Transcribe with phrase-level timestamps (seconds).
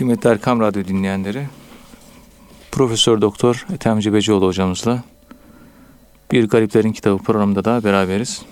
[0.00, 1.46] Kıymetli Erkam Radyo dinleyenleri,
[2.72, 5.02] Profesör Doktor Ethem Cebecioğlu hocamızla
[6.32, 8.42] Bir Gariplerin Kitabı programında da beraberiz.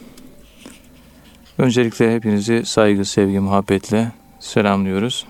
[1.59, 5.27] Öncelikle hepinizi saygı, sevgi, muhabbetle selamlıyoruz.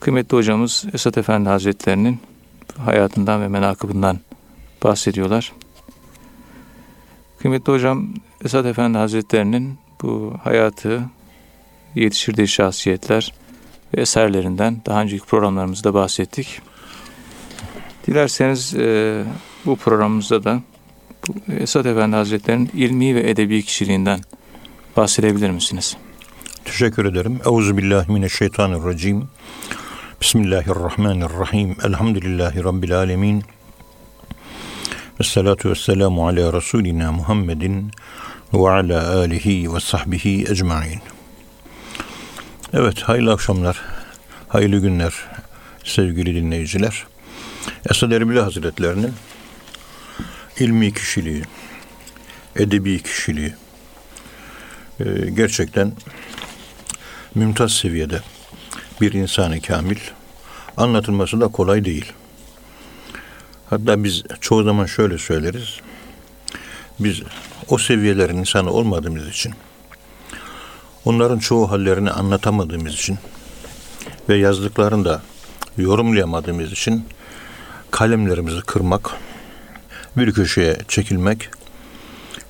[0.00, 2.18] Kıymetli hocamız Esat Efendi Hazretlerinin
[2.78, 4.20] hayatından ve menakıbından
[4.84, 5.52] bahsediyorlar.
[7.38, 8.08] Kıymetli hocam
[8.44, 11.02] Esat Efendi Hazretlerinin bu hayatı,
[11.94, 13.32] yetiştirdiği şahsiyetler
[13.94, 16.60] eserlerinden daha önceki programlarımızda bahsettik.
[18.06, 19.24] Dilerseniz e,
[19.66, 20.60] bu programımızda da
[21.48, 24.20] Esat Efendi Hazretleri'nin ilmi ve edebi kişiliğinden
[24.96, 25.96] bahsedebilir misiniz?
[26.64, 27.40] Teşekkür ederim.
[27.46, 29.28] Euzubillahimineşşeytanirracim.
[30.20, 31.76] Bismillahirrahmanirrahim.
[31.84, 33.42] Elhamdülillahi Rabbil alemin.
[35.20, 37.90] Ve salatu ve selamu ala Resulina Muhammedin
[38.54, 41.00] ve ala alihi ve sahbihi ecmain.
[42.72, 43.80] Evet, hayırlı akşamlar,
[44.48, 45.14] hayırlı günler
[45.84, 47.06] sevgili dinleyiciler.
[47.90, 49.12] Esad Erbil Hazretlerinin
[50.58, 51.42] ilmi kişiliği,
[52.56, 53.54] edebi kişiliği
[55.00, 55.92] e, gerçekten
[57.34, 58.20] mümtaz seviyede
[59.00, 59.98] bir insanı kamil
[60.76, 62.12] anlatılması da kolay değil.
[63.70, 65.80] Hatta biz çoğu zaman şöyle söyleriz.
[67.00, 67.22] Biz
[67.68, 69.54] o seviyelerin insanı olmadığımız için
[71.06, 73.18] onların çoğu hallerini anlatamadığımız için
[74.28, 75.22] ve yazdıklarını da
[75.78, 77.04] yorumlayamadığımız için
[77.90, 79.10] kalemlerimizi kırmak,
[80.16, 81.48] bir köşeye çekilmek,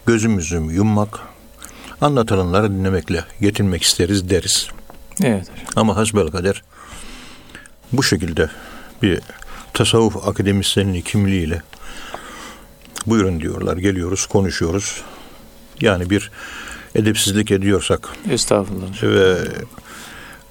[0.06, 1.18] gözümüzü yummak,
[2.00, 4.68] anlatılanları dinlemekle yetinmek isteriz deriz.
[5.22, 5.46] Evet.
[5.76, 6.62] Ama hasbel kader
[7.92, 8.50] bu şekilde
[9.02, 9.20] bir
[9.74, 11.62] tasavvuf akademisyenliği kimliğiyle
[13.06, 13.76] buyurun diyorlar.
[13.76, 15.02] Geliyoruz, konuşuyoruz.
[15.80, 16.30] Yani bir
[16.96, 19.02] edepsizlik ediyorsak Estağfurullah.
[19.02, 19.38] ve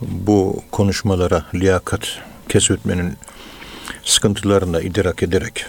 [0.01, 2.07] bu konuşmalara liyakat
[2.49, 3.17] kesbetmenin
[4.03, 5.65] sıkıntılarını da idrak ederek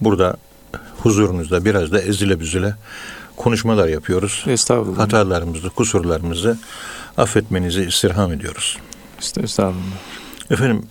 [0.00, 0.36] burada
[0.98, 2.74] huzurunuzda biraz da ezile büzüle
[3.36, 4.44] konuşmalar yapıyoruz.
[4.46, 4.98] Estağfurullah.
[4.98, 6.58] Hatalarımızı, kusurlarımızı
[7.16, 8.78] affetmenizi istirham ediyoruz.
[9.20, 9.96] Est- Estağfurullah.
[10.50, 10.86] Efendim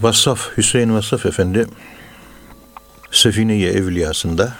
[0.00, 1.66] Vassaf, Hüseyin Vassaf Efendi
[3.12, 4.52] Sefine-i Evliyası'nda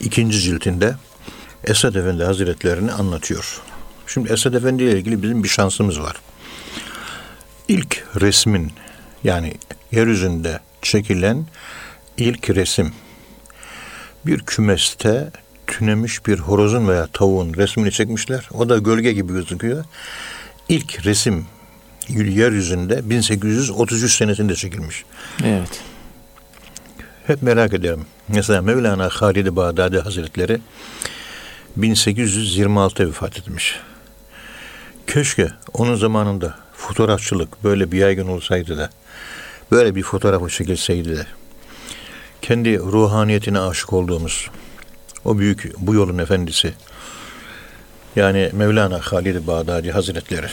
[0.00, 0.94] ikinci ciltinde
[1.68, 3.60] Esad Efendi Hazretlerini anlatıyor.
[4.06, 6.16] Şimdi Esad Efendi ile ilgili bizim bir şansımız var.
[7.68, 8.72] İlk resmin
[9.24, 9.54] yani
[9.92, 11.46] yeryüzünde çekilen
[12.16, 12.92] ilk resim
[14.26, 15.30] bir kümeste
[15.66, 18.48] tünemiş bir horozun veya tavuğun resmini çekmişler.
[18.54, 19.84] O da gölge gibi gözüküyor.
[20.68, 21.46] İlk resim
[22.08, 25.04] yeryüzünde 1833 senesinde çekilmiş.
[25.44, 25.80] Evet.
[27.26, 28.06] Hep merak ederim.
[28.28, 30.60] Mesela Mevlana Halid-i Bağdadi Hazretleri
[31.78, 33.80] 1826'da vefat etmiş.
[35.06, 38.90] Keşke onun zamanında fotoğrafçılık böyle bir yaygın olsaydı da
[39.70, 41.26] böyle bir fotoğrafı çekilseydi de
[42.42, 44.50] kendi ruhaniyetine aşık olduğumuz
[45.24, 46.74] o büyük bu yolun efendisi
[48.16, 50.46] yani Mevlana Halid-i Bağdadi Hazretleri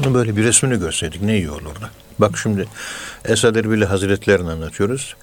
[0.00, 1.90] onu böyle bir resmini görseydik ne iyi olurdu.
[2.18, 2.68] Bak şimdi
[3.24, 5.16] Esad Erbil Hazretlerini anlatıyoruz.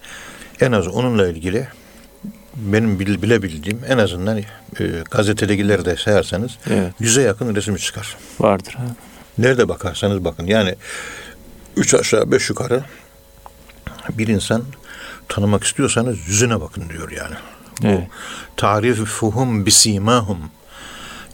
[0.60, 1.68] En az onunla ilgili
[2.56, 4.44] benim bile- bilebildiğim en azından e,
[5.10, 6.92] gazetedekileri de sayarsanız Evet.
[7.00, 8.16] yüze yakın resmi çıkar.
[8.40, 8.72] Vardır.
[8.78, 8.84] Ha?
[9.38, 10.74] Nerede bakarsanız bakın yani
[11.76, 12.84] üç aşağı beş yukarı
[14.10, 14.62] bir insan
[15.28, 17.34] tanımak istiyorsanız yüzüne bakın diyor yani.
[17.84, 18.08] Evet.
[18.56, 20.38] Tarif fuhum bisimahum.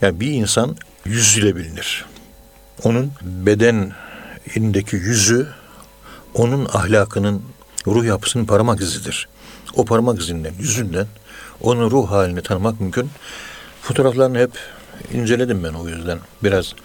[0.01, 2.05] Yani bir insan yüzüyle bilinir.
[2.83, 5.47] Onun bedenindeki yüzü
[6.33, 7.43] onun ahlakının,
[7.87, 9.27] ruh yapısının parmak izidir.
[9.75, 11.07] O parmak izinden, yüzünden
[11.61, 13.09] onun ruh halini tanımak mümkün.
[13.81, 14.51] Fotoğraflarını hep
[15.13, 16.19] inceledim ben o yüzden.
[16.43, 16.75] Biraz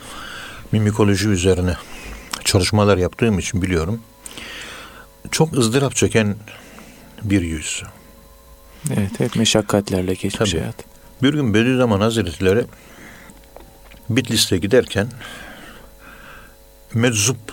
[0.73, 1.77] mimikoloji üzerine
[2.45, 4.01] çalışmalar yaptığım için biliyorum.
[5.31, 6.37] Çok ızdırap çeken
[7.23, 7.83] bir yüz.
[8.97, 9.21] Evet.
[9.21, 10.61] Hep meşakkatlerle geçmiş Tabii.
[10.61, 10.85] hayat.
[11.23, 12.65] Bir gün Bediüzzaman Hazretleri
[14.11, 15.09] Bitlis'te giderken
[16.95, 17.53] Meczup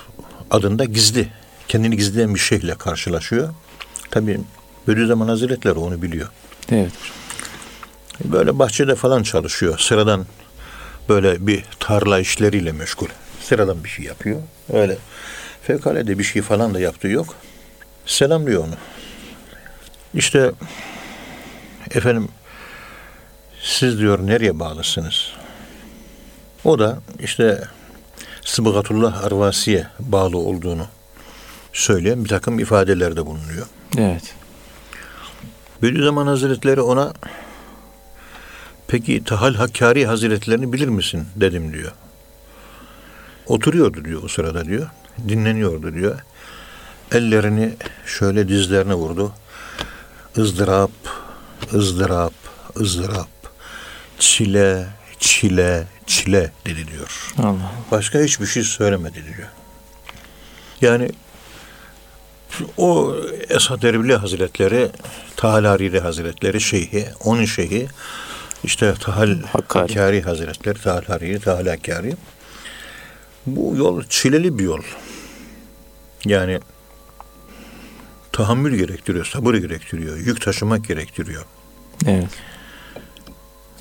[0.52, 1.28] adında gizli,
[1.68, 3.54] kendini gizleyen bir şeyhle karşılaşıyor.
[4.12, 4.40] Tabii
[4.88, 6.30] Bediüzzaman Hazretleri onu biliyor.
[6.72, 6.92] Evet.
[8.24, 9.80] Böyle bahçede falan çalışıyor.
[9.80, 10.26] Sıradan
[11.10, 13.08] böyle bir tarla işleriyle meşgul.
[13.42, 14.42] Sıradan bir şey yapıyor.
[14.74, 14.98] Öyle
[15.62, 17.36] fevkalade bir şey falan da yaptığı yok.
[18.06, 18.74] Selamlıyor onu.
[20.14, 20.52] İşte
[21.92, 22.30] efendim
[23.62, 25.32] siz diyor nereye bağlısınız?
[26.64, 27.64] O da işte
[28.46, 30.88] Sıbgatullah Arvasi'ye bağlı olduğunu
[31.74, 33.68] söyleyen bir takım ifadelerde bulunuyor.
[33.98, 34.36] Evet.
[35.84, 37.14] Bediüzzaman Hazretleri ona
[38.88, 41.92] peki Tahal Hakkari Hazretlerini bilir misin dedim diyor.
[43.48, 44.88] Oturuyordu diyor o sırada diyor.
[45.28, 46.20] Dinleniyordu diyor.
[47.12, 47.74] Ellerini
[48.06, 49.34] şöyle dizlerine vurdu.
[50.38, 50.92] ızdırap,
[51.74, 52.34] ızdırap,
[52.80, 53.28] ızdırap.
[54.20, 54.88] Çile,
[55.20, 57.34] çile, çile dedi diyor.
[57.38, 57.72] Allah.
[57.92, 59.50] Başka hiçbir şey söylemedi diyor.
[60.82, 61.10] Yani
[62.78, 63.16] o
[63.50, 64.90] Esad Erbil Hazretleri,
[65.36, 67.88] Tahal Hariri Hazretleri şeyhi, onun şeyhi,
[68.64, 69.88] işte Tahal Hakkari.
[69.88, 72.16] Hakkari Hazretleri, Tahal Hariri, Tahal Hakkari.
[73.46, 74.82] Bu yol çileli bir yol.
[76.26, 76.60] Yani
[78.32, 81.46] tahammül gerektiriyor, sabır gerektiriyor, yük taşımak gerektiriyor.
[82.08, 82.30] Evet.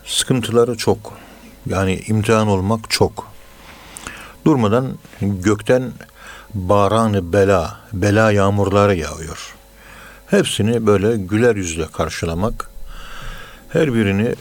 [0.05, 1.19] Sıkıntıları çok.
[1.67, 3.33] Yani imtihan olmak çok.
[4.45, 5.93] Durmadan gökten
[6.55, 9.55] baranı bela, bela yağmurları yağıyor.
[10.27, 12.71] Hepsini böyle güler yüzle karşılamak,
[13.69, 14.35] her birini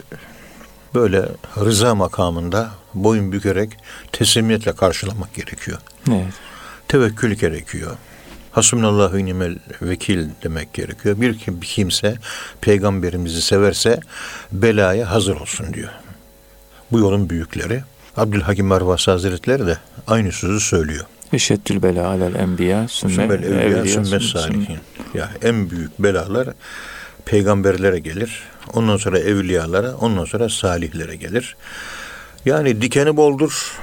[0.95, 1.25] böyle
[1.57, 3.69] rıza makamında boyun bükerek
[4.11, 5.77] teslimiyetle karşılamak gerekiyor.
[6.11, 6.33] Evet.
[6.87, 7.91] Tevekkül gerekiyor.
[8.51, 11.21] Hasbunallahu nimel vekil demek gerekiyor.
[11.21, 12.17] Bir, kim- bir kimse
[12.61, 13.99] peygamberimizi severse
[14.51, 15.89] belaya hazır olsun diyor.
[16.91, 17.83] Bu yolun büyükleri.
[18.17, 19.77] Abdülhakim Arvasi Hazretleri de
[20.07, 21.05] aynı sözü söylüyor.
[21.33, 24.77] Eşeddül bela alel enbiya sümme Sümmel evliya evliya sümmet sümme- salihin.
[25.13, 26.49] Ya en büyük belalar
[27.25, 28.43] peygamberlere gelir.
[28.73, 31.55] Ondan sonra evliyalara, ondan sonra salihlere gelir.
[32.45, 33.77] Yani dikeni boldur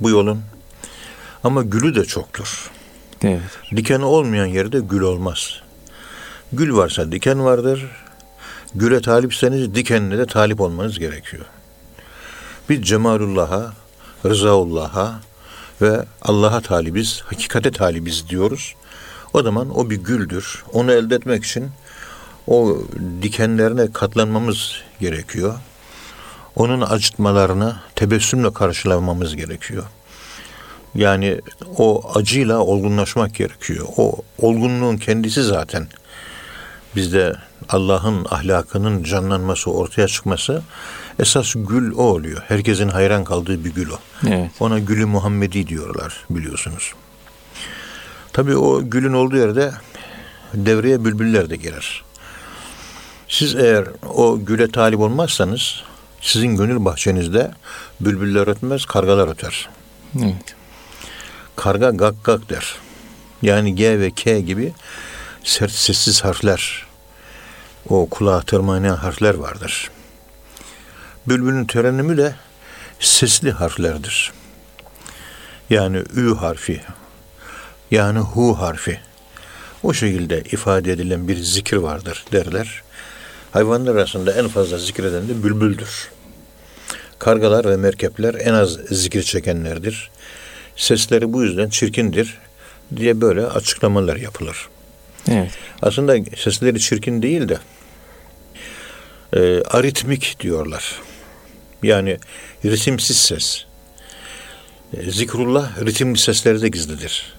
[0.00, 0.42] bu yolun.
[1.44, 2.70] Ama gülü de çoktur.
[3.24, 3.40] Evet.
[3.76, 5.60] Dikeni olmayan yerde gül olmaz.
[6.52, 7.86] Gül varsa diken vardır.
[8.74, 11.44] Güle talipseniz dikenine de talip olmanız gerekiyor.
[12.68, 13.72] Biz cemalullah'a,
[14.26, 15.20] rızaullah'a
[15.82, 18.74] ve Allah'a talibiz, hakikate talibiz diyoruz.
[19.32, 20.64] O zaman o bir güldür.
[20.72, 21.70] Onu elde etmek için
[22.46, 22.78] o
[23.22, 25.54] dikenlerine katlanmamız gerekiyor.
[26.56, 29.84] Onun acıtmalarını tebessümle karşılamamız gerekiyor.
[30.94, 31.40] Yani
[31.78, 33.86] o acıyla olgunlaşmak gerekiyor.
[33.96, 35.86] O olgunluğun kendisi zaten
[36.96, 37.36] bizde
[37.68, 40.62] Allah'ın ahlakının canlanması, ortaya çıkması
[41.18, 42.42] esas gül o oluyor.
[42.48, 43.98] Herkesin hayran kaldığı bir gül o.
[44.28, 44.50] Evet.
[44.60, 46.92] Ona gülü Muhammedi diyorlar biliyorsunuz.
[48.32, 49.72] Tabii o gülün olduğu yerde
[50.54, 52.02] devreye bülbüller de girer.
[53.28, 55.82] Siz eğer o güle talip olmazsanız
[56.20, 57.50] sizin gönül bahçenizde
[58.00, 59.68] bülbüller ötmez, kargalar öter.
[60.18, 60.54] Evet.
[61.56, 62.74] Karga gak gak der.
[63.42, 64.72] Yani G ve K gibi
[65.44, 66.86] sert sessiz harfler,
[67.88, 69.90] o kulağa tırmalayan harfler vardır.
[71.28, 72.34] Bülbülün terenimi de
[73.00, 74.32] sesli harflerdir.
[75.70, 76.80] Yani Ü harfi,
[77.90, 79.00] yani Hu harfi.
[79.82, 82.82] O şekilde ifade edilen bir zikir vardır derler.
[83.52, 86.10] Hayvanlar arasında en fazla zikreden de bülbüldür.
[87.18, 90.10] Kargalar ve merkepler en az zikir çekenlerdir.
[90.76, 92.38] Sesleri bu yüzden çirkindir
[92.96, 94.68] diye böyle açıklamalar yapılır.
[95.30, 95.50] Evet.
[95.82, 97.58] Aslında sesleri çirkin değil de
[99.32, 101.00] e, aritmik diyorlar.
[101.82, 102.18] Yani
[102.64, 103.64] ritimsiz ses.
[104.96, 107.34] E, zikrullah ritimli seslerde gizlidir.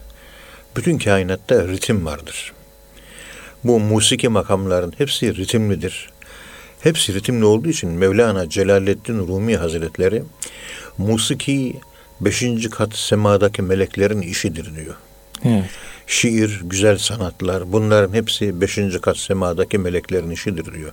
[0.75, 2.53] Bütün kainatta ritim vardır.
[3.63, 6.09] Bu musiki makamların hepsi ritimlidir.
[6.81, 10.23] Hepsi ritimli olduğu için Mevlana Celaleddin Rumi Hazretleri
[10.97, 11.75] musiki
[12.21, 14.95] beşinci kat semadaki meleklerin işidir diyor.
[15.45, 15.69] Evet.
[16.07, 20.91] Şiir, güzel sanatlar bunların hepsi beşinci kat semadaki meleklerin işidir diyor.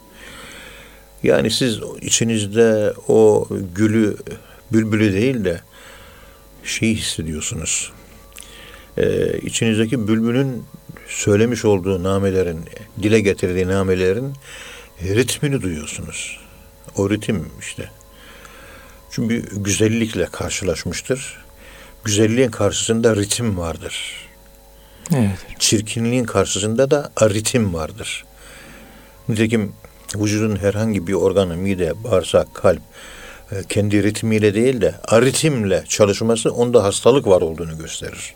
[1.23, 4.17] Yani siz içinizde o gülü,
[4.73, 5.61] bülbülü değil de
[6.65, 7.93] şeyi hissediyorsunuz.
[8.99, 10.65] Ee, içinizdeki bülbülün
[11.09, 12.61] söylemiş olduğu namelerin,
[13.03, 14.35] dile getirdiği namelerin
[15.03, 16.41] ritmini duyuyorsunuz.
[16.97, 17.91] O ritim işte.
[19.11, 21.39] Çünkü güzellikle karşılaşmıştır.
[22.05, 24.29] Güzelliğin karşısında ritim vardır.
[25.15, 25.47] Evet.
[25.59, 28.25] Çirkinliğin karşısında da ritim vardır.
[29.29, 29.73] Nitekim
[30.15, 32.81] vücudun herhangi bir organı, mide, bağırsak, kalp
[33.53, 38.35] e, kendi ritmiyle değil de aritimle çalışması onda hastalık var olduğunu gösterir.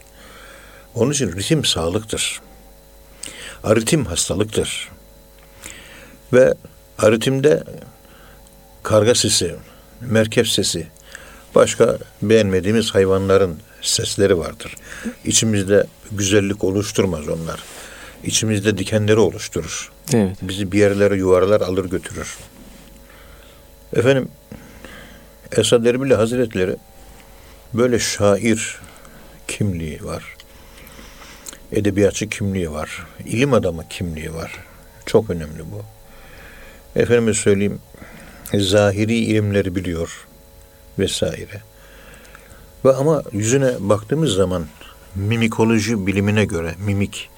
[0.94, 2.40] Onun için ritim sağlıktır.
[3.64, 4.88] Aritim hastalıktır.
[6.32, 6.54] Ve
[6.98, 7.64] aritimde
[8.82, 9.54] karga sesi,
[10.00, 10.86] merkep sesi,
[11.54, 14.76] başka beğenmediğimiz hayvanların sesleri vardır.
[15.24, 17.62] İçimizde güzellik oluşturmaz onlar.
[18.24, 19.93] İçimizde dikenleri oluşturur.
[20.12, 20.36] Evet.
[20.42, 22.36] Bizi bir yerlere yuvarlar alır götürür.
[23.96, 24.28] Efendim
[25.56, 26.76] Esad Erbil Hazretleri
[27.74, 28.80] böyle şair
[29.48, 30.24] kimliği var.
[31.72, 33.06] Edebiyatçı kimliği var.
[33.24, 34.64] ilim adamı kimliği var.
[35.06, 35.82] Çok önemli bu.
[37.00, 37.78] Efendime söyleyeyim
[38.54, 40.26] zahiri ilimleri biliyor
[40.98, 41.62] vesaire.
[42.84, 44.66] Ve ama yüzüne baktığımız zaman
[45.14, 47.30] mimikoloji bilimine göre mimik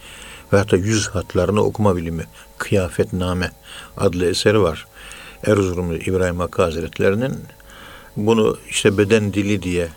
[0.53, 2.25] ve hatta yüz hatlarını okuma bilimi
[2.59, 3.51] Kıyafetname
[3.97, 4.87] adlı eseri var.
[5.47, 7.35] Erzurumlu İbrahim Hakkı Hazretleri'nin
[8.17, 9.89] bunu işte beden dili diye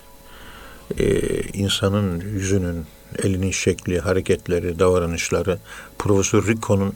[0.97, 2.85] e, insanın yüzünün,
[3.23, 5.59] elinin şekli, hareketleri, davranışları,
[5.99, 6.93] Profesör Rico'nun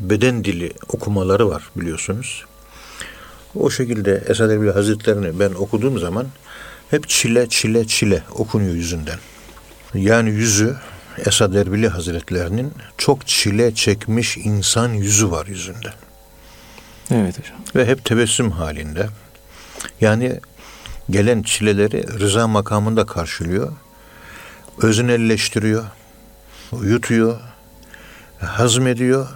[0.00, 2.44] beden dili okumaları var biliyorsunuz.
[3.54, 6.26] O şekilde Esad Erbil Hazretlerini ben okuduğum zaman
[6.90, 9.18] hep çile çile çile okunuyor yüzünden.
[9.94, 10.76] Yani yüzü
[11.18, 15.92] Esad Erbili Hazretlerinin çok çile çekmiş insan yüzü var yüzünde.
[17.10, 17.56] Evet hocam.
[17.76, 19.08] Ve hep tebessüm halinde.
[20.00, 20.40] Yani
[21.10, 23.72] gelen çileleri rıza makamında karşılıyor.
[24.82, 25.84] Öznelleştiriyor.
[26.82, 27.40] Yutuyor.
[28.38, 29.28] Hazmediyor.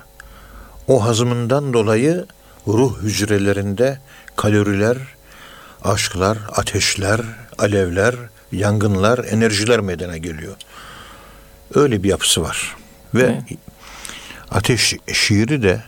[0.89, 2.27] O hazmından dolayı
[2.67, 3.99] ruh hücrelerinde
[4.37, 4.97] kaloriler,
[5.85, 7.21] aşklar, ateşler,
[7.59, 8.15] alevler,
[8.53, 10.57] yangınlar, enerjiler meydana geliyor.
[11.75, 12.77] Öyle bir yapısı var.
[13.15, 13.59] Ve evet.
[14.51, 15.83] ateş şiiri de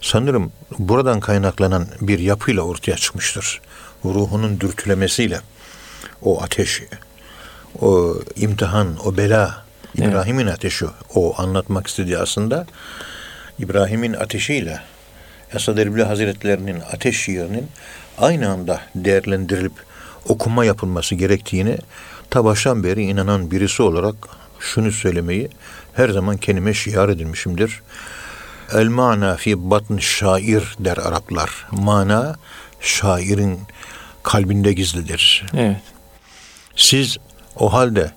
[0.00, 3.60] sanırım buradan kaynaklanan bir yapıyla ortaya çıkmıştır.
[4.04, 5.40] Ruhunun dürtülemesiyle
[6.22, 6.82] o ateş,
[7.80, 9.64] o imtihan, o bela,
[9.94, 10.54] İbrahim'in evet.
[10.54, 12.66] ateşi, o anlatmak istediği aslında
[13.58, 14.80] İbrahim'in ateşiyle
[15.54, 17.68] Esad Erbil Hazretlerinin ateş şiirinin
[18.18, 19.72] aynı anda değerlendirilip
[20.28, 21.78] okuma yapılması gerektiğini
[22.30, 24.14] ta baştan beri inanan birisi olarak
[24.62, 25.48] şunu söylemeyi
[25.94, 27.82] her zaman kendime şiar edilmişimdir.
[28.72, 31.66] El mana fi batn şair der Araplar.
[31.70, 32.36] Mana
[32.80, 33.60] şairin
[34.22, 35.46] kalbinde gizlidir.
[35.56, 35.80] Evet.
[36.76, 37.16] Siz
[37.56, 38.12] o halde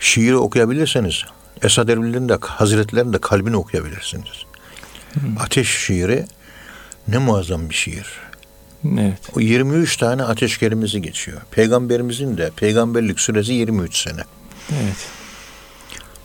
[0.00, 1.22] şiiri okuyabilirseniz
[1.62, 4.44] Esad Erbil'in de Hazretlerin de kalbini okuyabilirsiniz.
[5.12, 5.38] Hmm.
[5.38, 6.26] Ateş şiiri
[7.08, 8.06] ne muazzam bir şiir.
[8.98, 9.18] Evet.
[9.36, 11.40] O 23 tane ateş kelimesi geçiyor.
[11.50, 14.20] Peygamberimizin de peygamberlik süresi 23 sene.
[14.72, 14.96] Evet.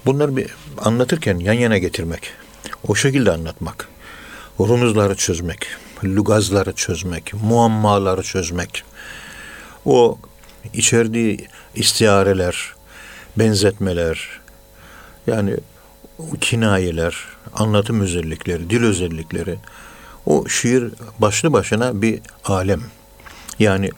[0.05, 2.33] Bunları bir anlatırken yan yana getirmek,
[2.87, 3.87] o şekilde anlatmak,
[4.59, 5.67] rumuzları çözmek,
[6.03, 8.83] lugazları çözmek, muammaları çözmek,
[9.85, 10.17] o
[10.73, 12.73] içerdiği istiareler,
[13.37, 14.39] benzetmeler,
[15.27, 15.55] yani
[16.41, 17.15] kinayeler,
[17.53, 19.57] anlatım özellikleri, dil özellikleri,
[20.25, 22.81] o şiir başlı başına bir alem.
[23.59, 23.89] Yani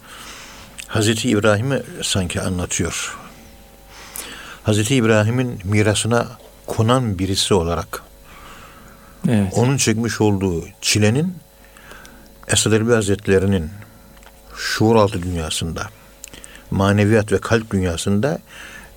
[0.87, 3.17] Hazreti İbrahim'i sanki anlatıyor.
[4.63, 6.27] Hazreti İbrahim'in mirasına
[6.67, 8.03] konan birisi olarak
[9.29, 9.53] evet.
[9.55, 11.33] onun çekmiş olduğu çilenin
[12.47, 13.69] Esad Erbil Hazretleri'nin
[14.57, 15.89] şuur altı dünyasında
[16.71, 18.39] maneviyat ve kalp dünyasında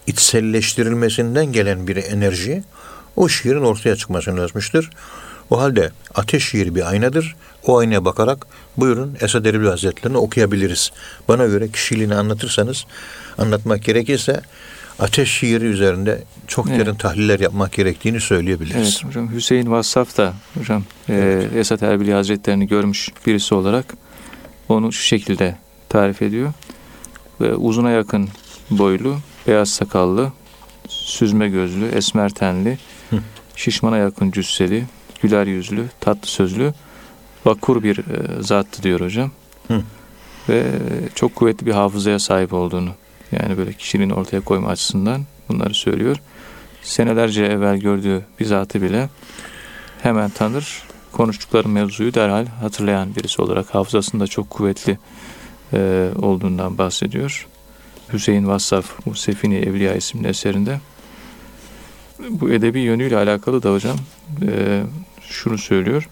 [0.07, 2.65] içselleştirilmesinden gelen bir enerji
[3.17, 4.91] o şiirin ortaya çıkmasını yazmıştır.
[5.51, 7.37] O halde ateş şiiri bir aynadır.
[7.67, 8.47] O aynaya bakarak
[8.77, 10.91] buyurun Esad Erbil Hazretleri'ni okuyabiliriz.
[11.29, 12.85] Bana göre kişiliğini anlatırsanız
[13.39, 14.41] anlatmak gerekirse
[14.99, 16.99] ateş şiiri üzerinde çok derin evet.
[16.99, 18.77] tahliller yapmak gerektiğini söyleyebiliriz.
[18.77, 21.53] Evet hocam Hüseyin Vassaf da hocam e, evet.
[21.55, 23.95] e, Esat Erbil Hazretlerini görmüş birisi olarak
[24.69, 25.57] onu şu şekilde
[25.89, 26.53] tarif ediyor.
[27.41, 28.29] Ve uzuna yakın
[28.71, 30.33] boylu, beyaz sakallı,
[30.89, 32.79] süzme gözlü, esmer tenli,
[33.11, 33.17] Hı.
[33.57, 34.85] şişmana yakın cüsseli,
[35.23, 36.75] güler yüzlü, tatlı sözlü,
[37.45, 39.31] vakur bir e, zattı diyor hocam.
[39.69, 39.83] Hı.
[40.49, 40.65] Ve
[41.15, 42.91] çok kuvvetli bir hafızaya sahip olduğunu
[43.33, 46.17] yani böyle kişinin ortaya koyma açısından bunları söylüyor.
[46.83, 49.09] Senelerce evvel gördüğü bir zatı bile
[50.03, 50.83] hemen tanır.
[51.13, 54.99] Konuştukları mevzuyu derhal hatırlayan birisi olarak hafızasında çok kuvvetli
[55.73, 57.47] e, olduğundan bahsediyor.
[58.13, 60.81] Hüseyin Vassaf bu Sefini Evliya isimli eserinde.
[62.31, 63.97] Bu edebi yönüyle alakalı da hocam
[64.49, 64.83] e,
[65.21, 66.09] şunu söylüyor.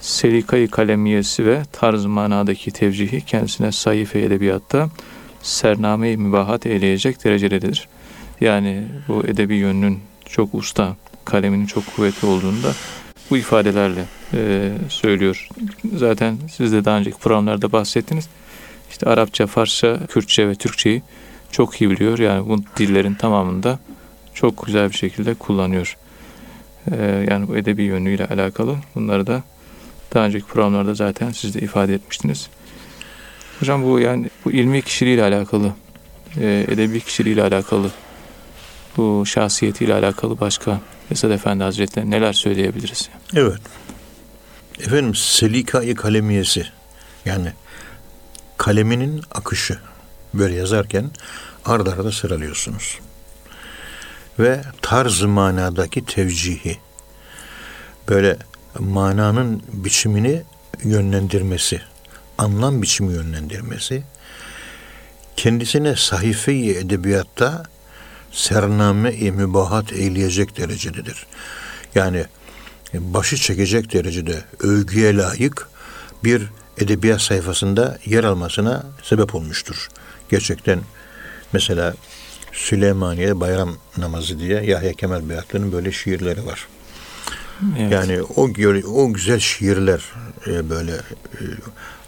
[0.00, 4.88] Selikayı kalemiyesi ve tarz manadaki tevcihi kendisine sayfa edebiyatta
[5.42, 7.88] sername-i mübahat eyleyecek derecededir.
[8.40, 12.72] Yani bu edebi yönünün çok usta, kaleminin çok kuvvetli olduğunda
[13.30, 14.04] bu ifadelerle
[14.34, 15.48] e, söylüyor.
[15.96, 18.28] Zaten siz de daha önceki programlarda bahsettiniz.
[18.90, 21.02] İşte Arapça, Farsça, Kürtçe ve Türkçeyi
[21.50, 22.18] çok iyi biliyor.
[22.18, 23.78] Yani bu dillerin tamamında
[24.34, 25.96] çok güzel bir şekilde kullanıyor.
[26.92, 28.76] Ee, yani bu edebi yönüyle alakalı.
[28.94, 29.42] Bunları da
[30.14, 32.48] daha önceki programlarda zaten siz de ifade etmiştiniz.
[33.60, 35.72] Hocam bu yani bu ilmi kişiliğiyle alakalı,
[36.40, 37.90] e, edebi kişiliğiyle alakalı,
[38.96, 43.08] bu şahsiyetiyle alakalı başka Esad Efendi Hazretleri neler söyleyebiliriz?
[43.34, 43.60] Evet.
[44.80, 46.66] Efendim selika kalemiyesi
[47.24, 47.52] yani
[48.56, 49.78] kaleminin akışı
[50.34, 51.10] böyle yazarken
[51.64, 52.98] arda arda sıralıyorsunuz.
[54.38, 56.78] Ve tarz manadaki tevcihi
[58.08, 58.36] böyle
[58.78, 60.42] mananın biçimini
[60.84, 61.80] yönlendirmesi
[62.40, 64.02] anlam biçimi yönlendirmesi,
[65.36, 67.62] kendisine sahife-i edebiyatta
[68.32, 71.26] sername-i mübahat eyleyecek derecededir.
[71.94, 72.24] Yani
[72.94, 75.68] başı çekecek derecede övgüye layık
[76.24, 76.42] bir
[76.78, 79.88] edebiyat sayfasında yer almasına sebep olmuştur.
[80.30, 80.80] Gerçekten
[81.52, 81.94] mesela
[82.52, 86.68] Süleymaniye bayram namazı diye Yahya Kemal Beyatlı'nın böyle şiirleri var.
[87.78, 87.92] Evet.
[87.92, 88.48] Yani o
[88.94, 90.02] o güzel şiirler
[90.46, 91.42] e, böyle e,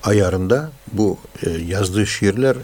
[0.02, 2.56] ayarında bu e, yazdığı şiirler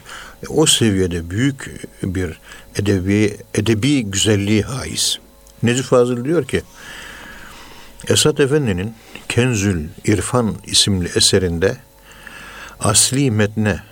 [0.48, 2.40] o seviyede büyük bir
[2.76, 5.18] edebi edebi güzelliği haiz.
[5.62, 6.62] Necip Fazıl diyor ki
[8.08, 8.94] Esat Efendi'nin
[9.28, 11.76] Kenzül İrfan isimli eserinde
[12.80, 13.82] asli metne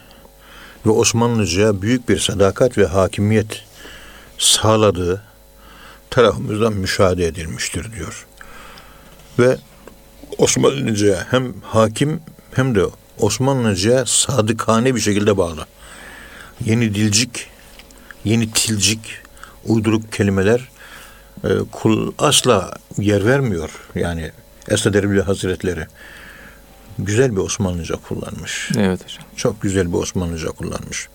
[0.86, 3.64] ve Osmanlıca'ya büyük bir sadakat ve hakimiyet
[4.38, 5.22] sağladığı
[6.10, 8.26] tarafımızdan müşahede edilmiştir diyor.
[9.38, 9.56] Ve
[10.38, 12.20] Osmanlıca'ya hem hakim
[12.54, 12.84] hem de
[13.20, 15.66] Osmanlıca'ya sadıkane bir şekilde bağlı.
[16.64, 17.49] Yeni dilcik,
[18.25, 19.00] yeni tilcik,
[19.64, 20.68] uyduruk kelimeler
[21.44, 23.70] e, kul asla yer vermiyor.
[23.94, 24.30] Yani
[24.68, 25.87] Esad Erbil Hazretleri
[26.99, 28.70] güzel bir Osmanlıca kullanmış.
[28.76, 29.25] Evet hocam.
[29.37, 31.08] Çok güzel bir Osmanlıca kullanmış.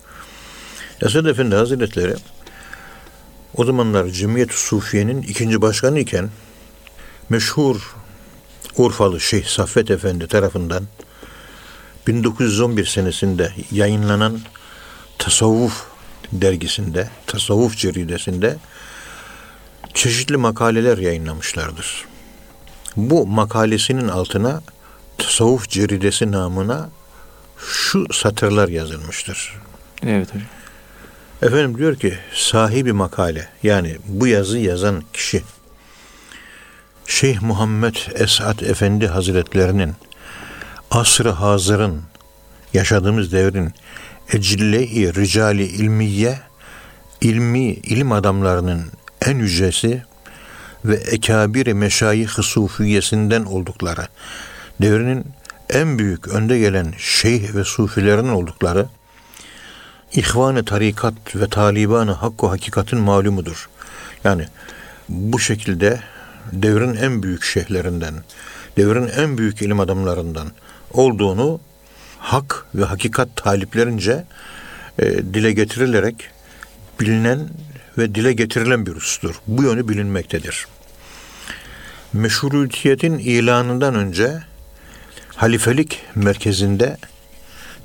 [1.01, 2.15] Esad Efendi Hazretleri
[3.57, 6.29] o zamanlar Cemiyet Sufiye'nin ikinci başkanı iken
[7.29, 7.95] meşhur
[8.77, 10.83] Urfalı Şeyh Saffet Efendi tarafından
[12.07, 14.39] 1911 senesinde yayınlanan
[15.17, 15.83] Tasavvuf
[16.31, 18.57] dergisinde, Tasavvuf ceridesinde
[19.93, 22.05] çeşitli makaleler yayınlamışlardır.
[22.95, 24.61] Bu makalesinin altına
[25.17, 26.89] Tasavvuf ceridesi namına
[27.57, 29.53] şu satırlar yazılmıştır.
[30.03, 30.47] Evet hocam.
[31.41, 35.43] Efendim diyor ki sahibi makale yani bu yazı yazan kişi
[37.07, 39.93] Şeyh Muhammed Esat Efendi Hazretlerinin
[40.91, 42.01] asr-ı hazırın
[42.73, 43.73] yaşadığımız devrin
[44.33, 46.39] ecille-i ricali ilmiye
[47.21, 48.83] ilmi ilim adamlarının
[49.25, 50.03] en yücesi
[50.85, 54.07] ve ekabir-i meşayih-i sufiyesinden oldukları
[54.81, 55.25] devrinin
[55.69, 58.85] en büyük önde gelen şeyh ve sufilerin oldukları
[60.13, 63.69] ihvan-ı tarikat ve taliban-ı hakku hakikatin malumudur.
[64.23, 64.47] Yani
[65.09, 65.99] bu şekilde
[66.51, 68.13] devrin en büyük şeyhlerinden,
[68.77, 70.51] devrin en büyük ilim adamlarından
[70.93, 71.59] olduğunu
[72.19, 74.25] hak ve hakikat taliplerince
[74.99, 76.29] e, dile getirilerek
[76.99, 77.49] bilinen
[77.97, 79.35] ve dile getirilen bir husustur.
[79.47, 80.67] Bu yönü bilinmektedir.
[82.13, 84.39] Meşrutiyetin ilanından önce
[85.35, 86.97] halifelik merkezinde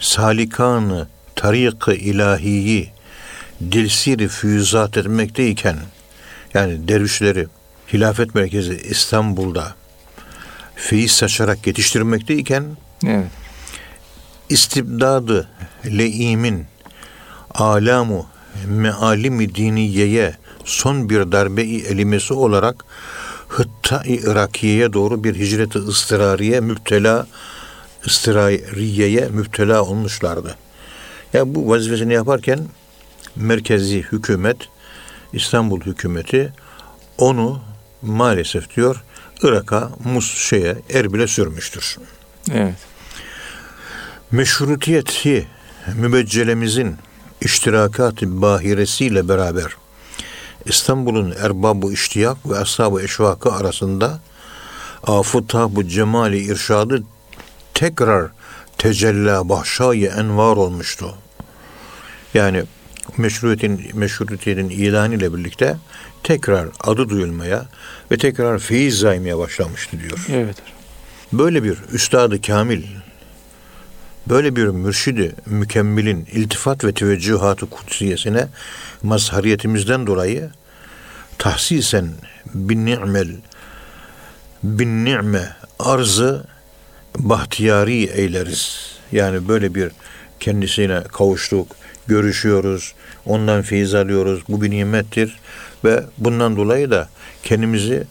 [0.01, 2.91] salikanı tarik-ı ilahiyi
[3.73, 5.77] dilsiri füyüzat etmekteyken
[6.55, 7.47] yani dervişleri
[7.93, 9.75] hilafet merkezi İstanbul'da
[10.75, 12.65] feyiz saçarak yetiştirmekteyken
[13.05, 13.31] evet.
[14.49, 15.49] istibdadı
[15.85, 16.67] leimin
[17.55, 18.27] alamu
[18.67, 22.85] mealimi diniyeye son bir darbe-i elimesi olarak
[23.49, 27.27] Hıtta-i Irakiye'ye doğru bir hicret-i ıstırariye müptela
[28.07, 30.49] ıstırariyeye müptela olmuşlardı.
[30.49, 30.55] Ya
[31.33, 32.61] yani bu vazifesini yaparken
[33.37, 34.57] merkezi hükümet
[35.33, 36.53] İstanbul hükümeti
[37.19, 37.61] onu
[38.03, 39.05] maalesef diyor
[39.43, 41.99] Irak'a, Mus şeye, Erbil'e sürmüştür.
[42.53, 42.75] Evet.
[44.31, 45.47] Meşrutiyeti
[45.95, 46.97] mübeccelemizin
[47.41, 49.77] iştirakat-ı bahiresiyle beraber
[50.65, 54.21] İstanbul'un erbabı iştiyak ve ashab-ı eşvakı arasında
[55.07, 55.45] afı
[55.89, 57.03] cemali irşadı
[57.75, 58.31] tekrar
[58.79, 61.15] tecella bahşayı envar olmuştu.
[62.35, 62.65] Yani
[63.17, 65.77] meşruiyetin, meşrutiyetin ilanı ile birlikte
[66.23, 67.67] tekrar adı duyulmaya
[68.11, 70.27] ve tekrar feyiz zaymaya başlamıştı diyor.
[70.33, 70.57] Evet.
[71.39, 72.83] Böyle bir üstadı kamil,
[74.27, 78.49] böyle bir mürşidi mükemmelin iltifat ve teveccühatı kutsiyesine
[79.03, 80.51] mazhariyetimizden dolayı
[81.39, 82.09] tahsisen
[82.55, 83.29] bin ni'mel
[84.63, 86.45] bin ni'me arzı
[87.19, 88.91] bahtiyari eyleriz.
[89.13, 89.91] Yani böyle bir
[90.41, 92.95] kendisine kavuştuk, görüşüyoruz,
[93.27, 94.43] ondan feyiz alıyoruz.
[94.49, 95.39] Bu bir nimettir
[95.85, 97.09] ve bundan dolayı da
[97.43, 98.07] kendimizi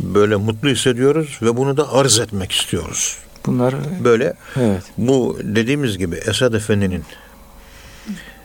[0.00, 3.16] böyle mutlu hissediyoruz ve bunu da arz etmek istiyoruz.
[3.46, 4.82] Bunlar böyle evet.
[4.98, 7.04] bu dediğimiz gibi Esad Efendi'nin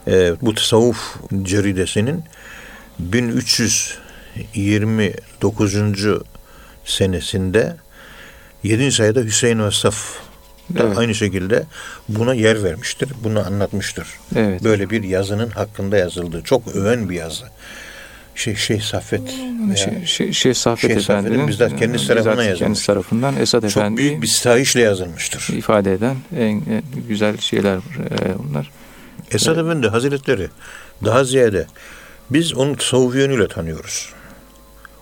[0.07, 2.23] e, bu tasavvuf ceridesinin
[2.99, 5.75] 1329.
[6.85, 7.75] senesinde
[8.63, 8.91] 7.
[8.91, 10.17] sayıda Hüseyin Vassaf
[10.77, 10.97] da evet.
[10.97, 11.63] aynı şekilde
[12.09, 13.09] buna yer vermiştir.
[13.23, 14.07] Bunu anlatmıştır.
[14.35, 14.63] Evet.
[14.63, 17.45] Böyle bir yazının hakkında yazıldığı çok öven bir yazı.
[18.35, 19.21] Şey Şeyh Saffet
[19.75, 22.59] şey, şey, şey Saffet şey Efendi'nin bizzat kendisi tarafından yazılmış.
[22.59, 25.47] Kendisi tarafından Esat Efendi çok büyük bir sitayişle yazılmıştır.
[25.53, 27.79] ifade eden en, en güzel şeyler e,
[28.43, 28.71] bunlar.
[29.31, 30.47] Esad Efendi Hazretleri
[31.05, 31.67] daha ziyade
[32.29, 34.09] biz onu tasavvufi yönüyle tanıyoruz.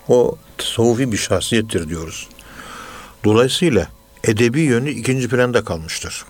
[0.08, 2.28] O tasavvufi bir şahsiyettir diyoruz.
[3.24, 3.88] Dolayısıyla
[4.24, 6.26] edebi yönü ikinci planda kalmıştır.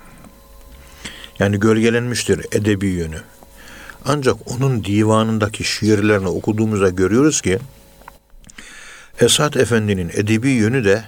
[1.40, 3.22] Yani gölgelenmiştir edebi yönü.
[4.06, 7.60] Ancak onun divanındaki şiirlerini okuduğumuzda görüyoruz ki
[9.20, 11.04] Esat Efendi'nin edebi yönü de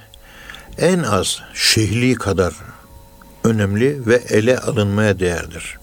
[0.78, 2.54] en az şehli kadar
[3.44, 5.78] önemli ve ele alınmaya değerdir.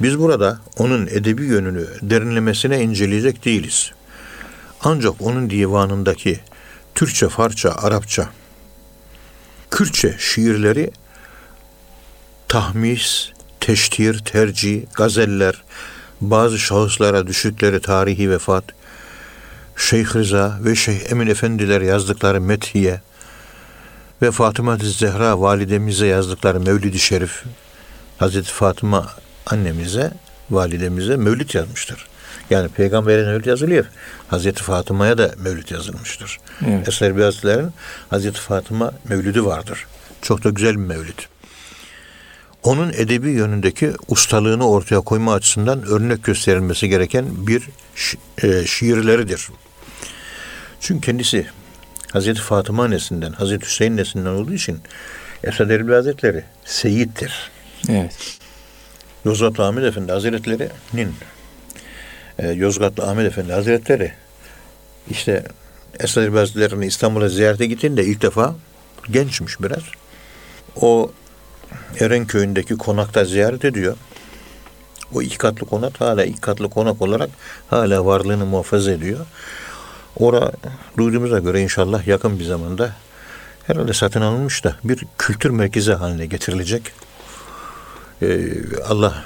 [0.00, 3.92] Biz burada onun edebi yönünü derinlemesine inceleyecek değiliz.
[4.80, 6.40] Ancak onun divanındaki
[6.94, 8.28] Türkçe, Farça, Arapça,
[9.70, 10.90] Kürtçe şiirleri
[12.48, 15.64] tahmis, teştir, tercih, gazeller,
[16.30, 18.64] bazı şahıslara düşükleri tarihi vefat,
[19.76, 23.00] Şeyh Rıza ve Şeyh Emin Efendiler yazdıkları methiye
[24.22, 27.44] ve Fatıma Zehra validemize yazdıkları Mevlid-i Şerif,
[28.18, 29.10] Hazreti Fatıma
[29.46, 30.12] annemize,
[30.50, 32.06] validemize mevlid yazmıştır.
[32.50, 33.84] Yani peygamberin mevlid yazılıyor.
[34.28, 36.38] Hazreti Fatıma'ya da mevlid yazılmıştır.
[36.66, 36.88] Evet.
[36.88, 37.72] Eser Beyazlıların
[38.10, 39.86] Hazreti Fatıma mevlidi vardır.
[40.22, 41.18] Çok da güzel bir mevlid.
[42.64, 47.62] Onun edebi yönündeki ustalığını ortaya koyma açısından örnek gösterilmesi gereken bir
[47.96, 48.16] şi-
[48.62, 49.48] e, şiirleridir.
[50.80, 51.46] Çünkü kendisi
[52.12, 54.78] Hazreti Fatıma neslinden, Hazreti Hüseyin neslinden olduğu için
[55.44, 57.50] Esad Erbil Hazretleri seyittir.
[57.88, 58.38] Evet.
[59.24, 61.14] Yozgatlı Ahmet Efendi Hazretleri'nin
[62.38, 64.12] e, Yozgatlı Ahmet Efendi Hazretleri
[65.10, 65.44] işte
[66.00, 68.54] Esad Erbil Hazretleri'ni İstanbul'a ziyarete gittiğinde ilk defa
[69.10, 69.82] gençmiş biraz.
[70.76, 71.12] O
[72.00, 73.96] Erenköy'ündeki konakta ziyaret ediyor.
[75.14, 77.30] O iki katlı konak hala iki katlı konak olarak
[77.70, 79.26] hala varlığını muhafaza ediyor.
[80.16, 80.52] Ora
[80.98, 82.92] duyduğumuza göre inşallah yakın bir zamanda
[83.66, 86.82] herhalde satın alınmış da bir kültür merkezi haline getirilecek.
[88.22, 88.48] Ee,
[88.88, 89.24] Allah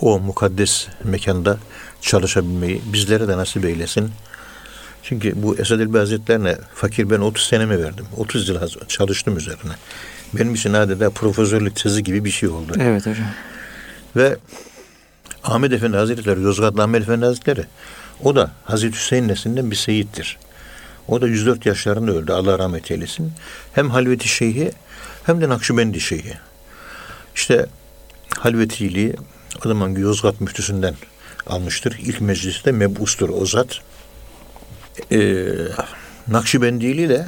[0.00, 1.58] o mukaddes mekanda
[2.00, 4.10] çalışabilmeyi bizlere de nasip eylesin.
[5.02, 8.06] Çünkü bu Esad Elbi Hazretlerine fakir ben 30 senemi verdim.
[8.16, 9.72] 30 yıl çalıştım üzerine.
[10.32, 12.72] Benim için adeta profesörlük tezi gibi bir şey oldu.
[12.80, 13.26] Evet hocam.
[14.16, 14.36] Ve
[15.44, 17.64] Ahmet Efendi Hazretleri, Yozgatlı Ahmet Efendi Hazretleri
[18.24, 20.38] o da Hazreti Hüseyin neslinden bir seyittir.
[21.08, 22.32] O da 104 yaşlarında öldü.
[22.32, 23.32] Allah rahmet eylesin.
[23.72, 24.72] Hem Halveti Şeyhi
[25.24, 26.34] hem de Nakşibendi Şeyhi.
[27.34, 27.66] İşte
[28.38, 29.14] Halvetiliği
[29.64, 30.94] o zaman Yozgat müftüsünden
[31.46, 31.98] almıştır.
[32.02, 33.80] İlk mecliste mebustur o zat.
[35.12, 35.46] Ee,
[36.28, 37.26] Nakşibendiliği de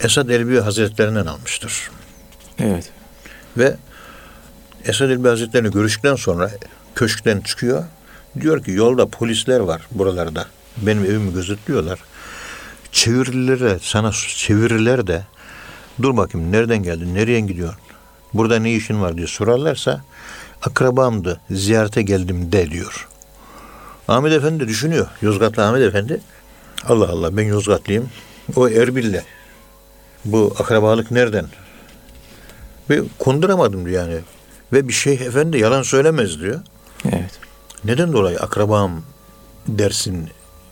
[0.00, 1.90] Esad Erbil Hazretlerinden almıştır.
[2.58, 2.90] Evet.
[3.58, 3.76] Ve
[4.84, 6.50] Esad Elbi Hazretleri'yle görüştükten sonra
[6.94, 7.84] köşkten çıkıyor.
[8.40, 10.46] Diyor ki yolda polisler var buralarda.
[10.76, 11.98] Benim evimi gözetliyorlar.
[12.92, 15.22] Çevirilere sana çevirirler de
[16.02, 17.80] dur bakayım nereden geldin, nereye gidiyorsun?
[18.34, 20.00] Burada ne işin var diye sorarlarsa
[20.62, 23.08] akrabamdı, ziyarete geldim de diyor.
[24.08, 25.06] Ahmet Efendi düşünüyor.
[25.22, 26.20] Yozgatlı Ahmet Efendi.
[26.88, 28.10] Allah Allah ben Yozgatlıyım.
[28.56, 29.22] O Erbil'le.
[30.24, 31.46] Bu akrabalık nereden?
[32.90, 34.20] Ve konduramadım diyor yani.
[34.72, 36.60] Ve bir şeyh efendi yalan söylemez diyor.
[37.04, 37.40] Evet.
[37.84, 39.02] Neden dolayı akrabam
[39.68, 40.28] dersin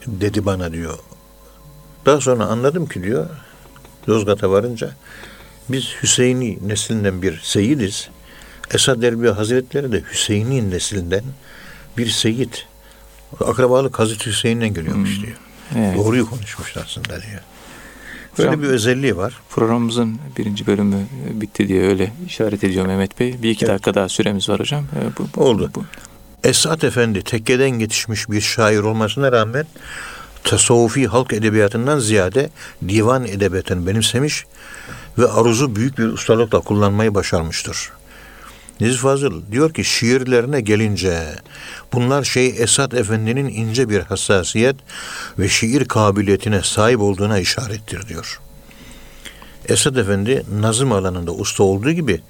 [0.07, 0.99] dedi bana diyor.
[2.07, 3.27] Daha sonra anladım ki diyor
[4.07, 4.90] Yozgat'a varınca
[5.68, 8.09] biz Hüseyini neslinden bir seyidiz.
[8.75, 11.25] Esad Erbil Hazretleri de Hüseyini neslinden
[11.99, 12.66] bir seyit.
[13.40, 15.37] Akrabalık Hazreti Hüseyin'den geliyormuş diyor.
[15.77, 15.96] Evet.
[15.96, 17.40] Doğruyu konuşmuş aslında diyor.
[18.38, 19.40] Böyle Hocam- bir özelliği var.
[19.51, 23.43] Programımızın birinci bölümü e, bitti diye öyle işaret ediyor Mehmet Bey.
[23.43, 23.75] Bir iki Evet.
[23.75, 24.81] dakika daha süremiz var hocam.
[24.85, 25.71] E, Bu, bu- Oldu.
[25.75, 25.85] Bu,
[26.45, 29.66] Esat Efendi tekkeden yetişmiş bir şair olmasına rağmen
[30.45, 32.51] tasavvufi halk edebiyatından ziyade
[32.88, 34.45] divan edebiyatını benimsemiş
[35.19, 37.90] ve aruzu büyük bir ustalıkla kullanmayı başarmıştır.
[38.81, 41.29] Nezih Fazıl diyor ki şiirlerine gelince
[41.93, 44.77] bunlar şey Esat Efendi'nin ince bir hassasiyet
[45.38, 48.40] ve şiir kabiliyetine sahip olduğuna işarettir diyor.
[49.69, 52.21] Esat Efendi nazım alanında usta olduğu gibi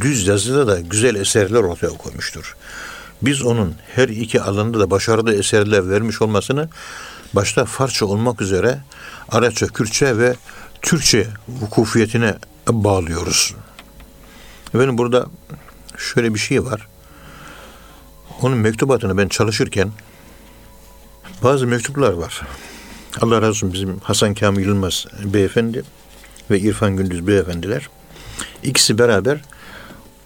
[0.00, 2.56] düz yazıda da güzel eserler ortaya koymuştur.
[3.22, 6.68] Biz onun her iki alanda da başarılı eserler vermiş olmasını
[7.34, 8.78] başta Farsça olmak üzere
[9.28, 10.36] Arapça, Kürtçe ve
[10.82, 12.34] Türkçe vukufiyetine
[12.68, 13.54] bağlıyoruz.
[14.74, 15.26] Efendim burada
[15.98, 16.88] şöyle bir şey var.
[18.42, 19.90] Onun mektubatını ben çalışırken
[21.42, 22.42] bazı mektuplar var.
[23.20, 25.82] Allah razı olsun bizim Hasan Kamil Yılmaz beyefendi
[26.50, 27.88] ve İrfan Gündüz beyefendiler.
[28.62, 29.40] İkisi beraber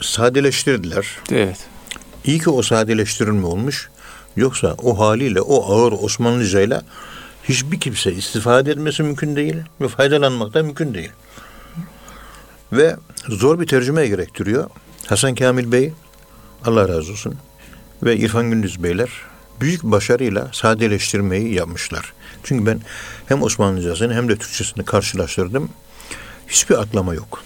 [0.01, 1.07] sadeleştirdiler.
[1.33, 1.67] evet.
[2.25, 3.91] İyi ki o sadeleştirilme olmuş.
[4.37, 6.83] Yoksa o haliyle o ağır Osmanlıcayla
[7.45, 11.11] hiçbir kimse istifade etmesi mümkün değil ve faydalanmak da mümkün değil.
[12.73, 12.97] Ve
[13.29, 14.71] zor bir tercüme gerektiriyor.
[15.09, 15.93] Hasan Kamil Bey
[16.65, 17.35] Allah razı olsun.
[18.03, 19.11] ve İrfan Gündüz Beyler
[19.61, 22.13] büyük başarıyla sadeleştirmeyi yapmışlar.
[22.45, 22.81] Çünkü ben
[23.27, 25.71] hem Osmanlıcasını hem de Türkçesini karşılaştırdım.
[26.49, 27.43] Hiçbir atlama yok.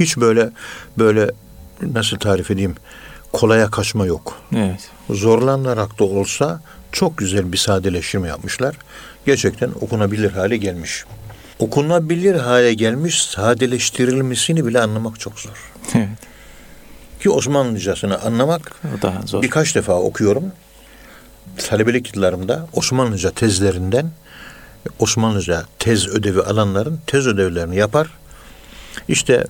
[0.00, 0.50] Hiç böyle
[0.98, 1.30] böyle
[1.82, 2.74] nasıl tarif edeyim
[3.32, 4.40] kolaya kaçma yok.
[4.56, 4.90] Evet.
[5.10, 8.76] Zorlanarak da olsa çok güzel bir sadeleştirme yapmışlar.
[9.26, 11.04] Gerçekten okunabilir hale gelmiş.
[11.58, 15.72] Okunabilir hale gelmiş sadeleştirilmesini bile anlamak çok zor.
[15.94, 16.35] Evet.
[17.20, 19.42] Ki Osmanlıcasını anlamak daha zor.
[19.42, 20.52] birkaç defa okuyorum.
[21.68, 24.10] Talebelik yıllarımda Osmanlıca tezlerinden
[24.98, 28.08] Osmanlıca tez ödevi alanların tez ödevlerini yapar.
[29.08, 29.44] İşte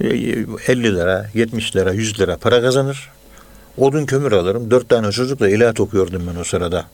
[0.00, 0.46] e, 50
[0.82, 3.10] lira, 70 lira, 100 lira para kazanır.
[3.78, 4.70] Odun kömür alırım.
[4.70, 6.86] Dört tane çocukla ilahiyat okuyordum ben o sırada.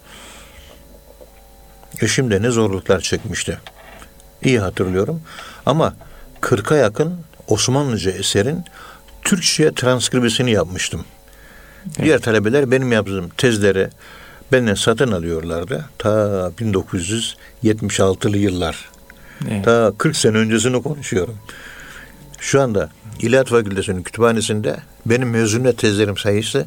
[2.00, 3.58] Eşim de ne zorluklar çekmişti.
[4.42, 5.22] İyi hatırlıyorum.
[5.66, 5.94] Ama
[6.40, 8.64] 40'a yakın Osmanlıca eserin
[9.24, 11.04] Türkçe'ye transkribisini yapmıştım.
[12.02, 13.88] Diğer talebeler benim yaptığım tezleri
[14.52, 15.84] benden satın alıyorlardı.
[15.98, 16.10] Ta
[16.60, 18.90] 1976'lı yıllar.
[19.50, 19.64] Evet.
[19.64, 21.38] Ta 40 sene öncesini konuşuyorum.
[22.40, 26.66] Şu anda İlahiyat Fakültesi'nin kütüphanesinde benim mezuniyet tezlerim sayısı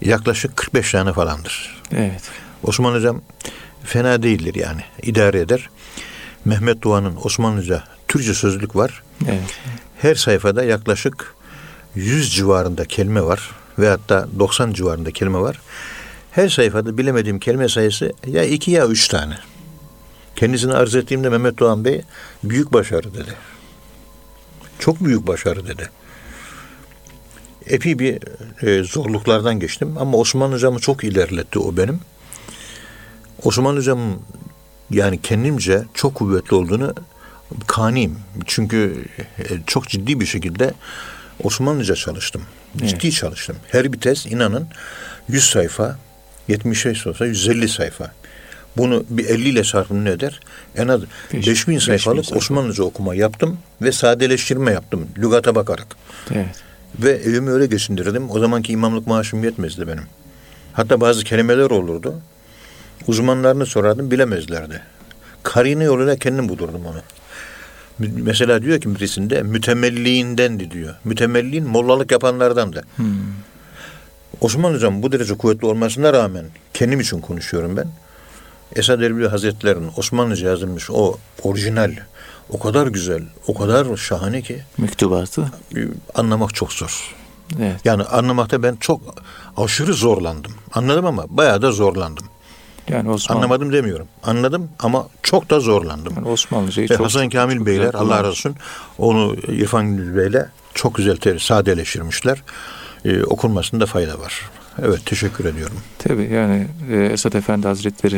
[0.00, 1.82] yaklaşık 45 tane falandır.
[1.92, 2.22] Evet.
[2.62, 3.22] Osman Hocam
[3.84, 4.80] fena değildir yani.
[5.02, 5.68] idare eder.
[6.44, 9.02] Mehmet Doğan'ın Osmanlıca Türkçe sözlük var.
[9.28, 9.60] Evet.
[9.98, 11.34] Her sayfada yaklaşık
[11.98, 15.60] 100 civarında kelime var ve hatta 90 civarında kelime var.
[16.30, 19.38] Her sayfada bilemediğim kelime sayısı ya iki ya üç tane.
[20.36, 22.02] Kendisini arz ettiğimde Mehmet Doğan Bey
[22.44, 23.34] büyük başarı dedi.
[24.78, 25.90] Çok büyük başarı dedi.
[27.66, 28.18] Epey bir
[28.62, 32.00] e, zorluklardan geçtim ama Osman Hocam'ı çok ilerletti o benim.
[33.42, 34.20] Osman Hocam'ın
[34.90, 36.94] yani kendimce çok kuvvetli olduğunu
[37.66, 38.18] kaniyim.
[38.46, 39.04] Çünkü
[39.38, 40.74] e, çok ciddi bir şekilde
[41.42, 42.42] Osmanlıca çalıştım.
[42.76, 43.56] Ciddi çalıştım.
[43.68, 44.66] Her bir tez inanın
[45.28, 45.96] 100 sayfa,
[46.48, 48.10] 75 olsa 150 sayfa.
[48.76, 50.40] Bunu bir 50 ile çarpın ne eder?
[50.76, 51.00] En az
[51.32, 52.38] Beş- 5000 beş sayfalık bin sayfa.
[52.38, 55.96] Osmanlıca okuma yaptım ve sadeleştirme yaptım lügata bakarak.
[56.34, 56.62] Evet.
[56.98, 58.30] Ve evimi öyle geçindirdim.
[58.30, 60.04] O zamanki imamlık maaşım yetmezdi benim.
[60.72, 62.14] Hatta bazı kelimeler olurdu.
[63.06, 64.82] Uzmanlarını sorardım bilemezlerdi.
[65.42, 67.00] Karine yoluyla kendim bulurdum onu.
[67.98, 70.94] Mesela diyor ki birisinde mütemelliğindendi diyor.
[71.04, 72.84] Mütemelliğin mollalık yapanlardandı.
[72.96, 73.06] Hmm.
[74.40, 77.88] Osman Hocam bu derece kuvvetli olmasına rağmen kendim için konuşuyorum ben.
[78.76, 81.92] Esad Erbil Hazretleri'nin Osmanlıca yazılmış o orijinal
[82.50, 85.52] o kadar güzel, o kadar şahane ki Mektubatı.
[85.76, 85.80] e,
[86.14, 87.14] anlamak çok zor.
[87.60, 87.80] Evet.
[87.84, 89.00] Yani anlamakta ben çok
[89.56, 90.52] aşırı zorlandım.
[90.74, 92.26] Anladım ama bayağı da zorlandım.
[92.90, 94.06] Yani Osmanlı, Anlamadım demiyorum.
[94.22, 96.12] Anladım ama çok da zorlandım.
[96.16, 98.56] yani Osmanlıcayı Ve çok Hasan Kamil çok Beyler Allah razı olsun
[98.98, 102.42] onu İrfan Gündüz Bey'le çok güzel te- sadeleştirmişler.
[103.04, 104.50] Ee, okunmasında fayda var.
[104.82, 105.76] Evet teşekkür ediyorum.
[105.98, 108.16] Tabii yani e, Esat Efendi Hazretleri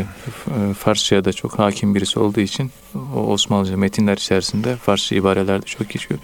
[0.48, 2.70] e, Farsça'ya da çok hakim birisi olduğu için
[3.16, 6.20] o Osmanlıca metinler içerisinde Farsça ibareler de çok geçiyor.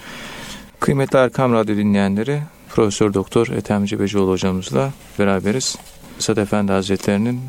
[0.81, 2.43] Kıymetli Erkam Radyo dinleyenleri
[2.75, 5.77] Profesör Doktor Ethem Cebecioğlu hocamızla beraberiz.
[6.19, 7.41] Esat Efendi Hazretlerinin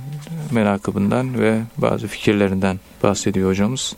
[0.52, 3.96] menakıbından ve bazı fikirlerinden bahsediyor hocamız.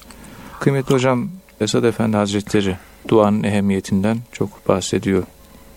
[0.60, 1.30] Kıymetli hocam
[1.62, 2.78] Esat Efendi Hazretleri
[3.08, 5.24] duanın ehemmiyetinden çok bahsediyor.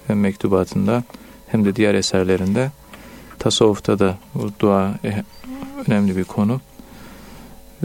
[0.07, 1.03] Hem mektubatında
[1.49, 2.71] hem de diğer eserlerinde.
[3.39, 5.23] Tasavvufta da bu dua eh,
[5.87, 6.61] önemli bir konu.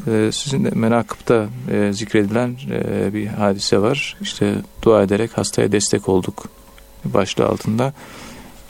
[0.07, 4.17] Ee, sizin de menakıpta e, zikredilen e, bir hadise var.
[4.21, 6.49] İşte dua ederek hastaya destek olduk
[7.05, 7.93] başlığı altında.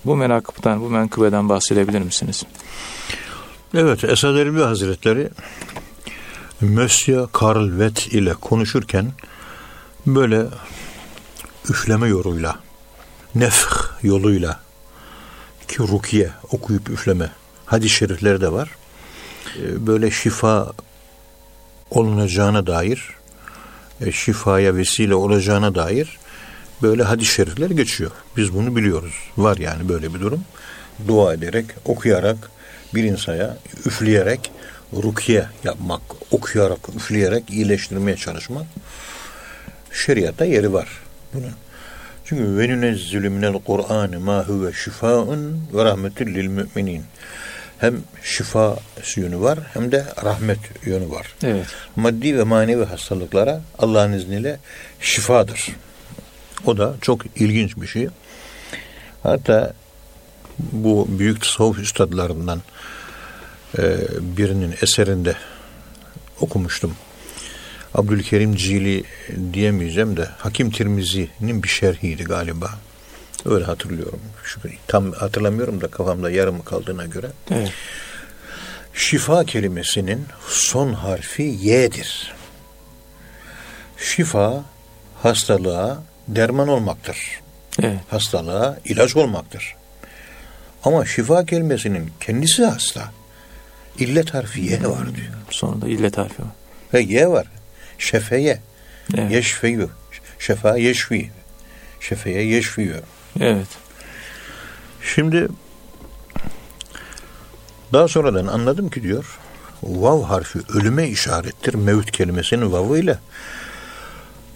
[0.08, 2.44] Bu menakıptan, bu menkıbeden bahsedebilir misiniz?
[3.74, 5.30] Evet Esad Erbil Hazretleri
[6.62, 9.12] Monsieur Karl Vett ile konuşurken
[10.06, 10.46] böyle
[11.70, 12.60] üfleme yoluyla
[13.36, 14.60] nefh yoluyla
[15.68, 17.32] ki rukiye okuyup üfleme
[17.66, 18.70] hadis-i şerifleri de var.
[19.58, 20.74] Ee, Böyle şifa
[21.90, 23.10] olunacağına dair
[24.02, 26.18] e, şifaya vesile olacağına dair
[26.82, 28.12] böyle hadis-i şerifler geçiyor.
[28.38, 29.14] Biz bunu biliyoruz.
[29.38, 30.44] Var yani böyle bir durum.
[31.08, 32.38] Dua ederek, okuyarak,
[32.96, 34.52] bir insaya üfleyerek
[34.94, 38.66] rukiye yapmak, okuyarak, üfleyerek iyileştirmeye çalışmak
[39.92, 40.88] şeriatta yeri var
[41.34, 41.52] bunun.
[42.26, 47.04] Çünkü ve nunezzilu minel Kur'an ma huve şifaun ve rahmetül lil müminin.
[47.78, 48.78] Hem şifa
[49.16, 51.36] yönü var hem de rahmet yönü var.
[51.44, 51.66] Evet.
[51.96, 54.60] Maddi ve manevi hastalıklara Allah'ın izniyle
[55.02, 55.76] şifadır.
[56.66, 58.08] O da çok ilginç bir şey.
[59.24, 59.74] Hatta
[60.60, 62.62] bu büyük tasavvuf üstadlarından
[63.78, 65.36] e, birinin eserinde
[66.42, 66.96] okumuştum.
[67.94, 69.04] Abdülkerim Cili
[69.54, 72.70] diyemeyeceğim de Hakim Tirmizi'nin bir şerhiydi galiba.
[73.46, 74.20] Öyle hatırlıyorum.
[74.44, 77.28] Şu, tam hatırlamıyorum da kafamda yarım kaldığına göre.
[77.52, 77.72] Evet.
[78.94, 82.34] Şifa kelimesinin son harfi Y'dir.
[83.98, 84.64] Şifa
[85.24, 87.18] hastalığa derman olmaktır.
[87.82, 88.00] Evet.
[88.10, 89.76] Hastalığa ilaç olmaktır.
[90.84, 93.12] Ama şifa kelimesinin kendisi hasta.
[94.00, 95.34] İllet harfi Y var diyor.
[95.50, 96.52] Sonunda illet harfi var.
[96.94, 97.48] Ve Y var.
[97.98, 98.60] Şefeye.
[99.18, 99.32] Evet.
[99.32, 99.90] Yeşfeyu.
[100.40, 101.32] Şefa yeşfi.
[102.00, 103.02] Şefeye yeşfiyor.
[103.40, 103.68] Evet.
[105.16, 105.48] Şimdi
[107.94, 109.40] daha sonradan anladım ki diyor
[109.84, 113.18] vav harfi ölüme işarettir mevt kelimesinin vavı ile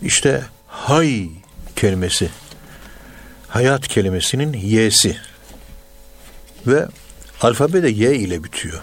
[0.02, 1.30] işte hay
[1.76, 2.30] kelimesi
[3.48, 5.18] hayat kelimesinin y'si
[6.68, 6.88] ve
[7.42, 8.82] alfabe de y ile bitiyor.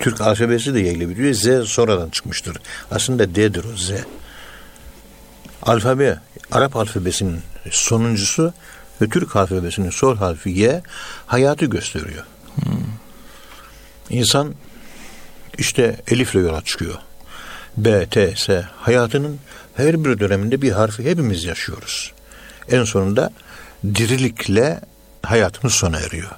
[0.00, 1.34] Türk alfabesi de y ile bitiyor.
[1.34, 2.56] Z sonradan çıkmıştır.
[2.90, 3.90] Aslında D'dir o Z.
[5.62, 6.18] Alfabe,
[6.52, 8.52] Arap alfabesinin sonuncusu
[9.02, 10.82] ve Türk alfabesinin son harfi Y
[11.26, 12.24] hayatı gösteriyor.
[14.10, 14.54] İnsan
[15.58, 16.94] işte elifle yola çıkıyor.
[17.76, 19.38] B, T, S hayatının
[19.80, 22.12] her bir döneminde bir harfi hepimiz yaşıyoruz.
[22.70, 23.30] En sonunda
[23.94, 24.80] dirilikle
[25.22, 26.30] hayatımız sona eriyor.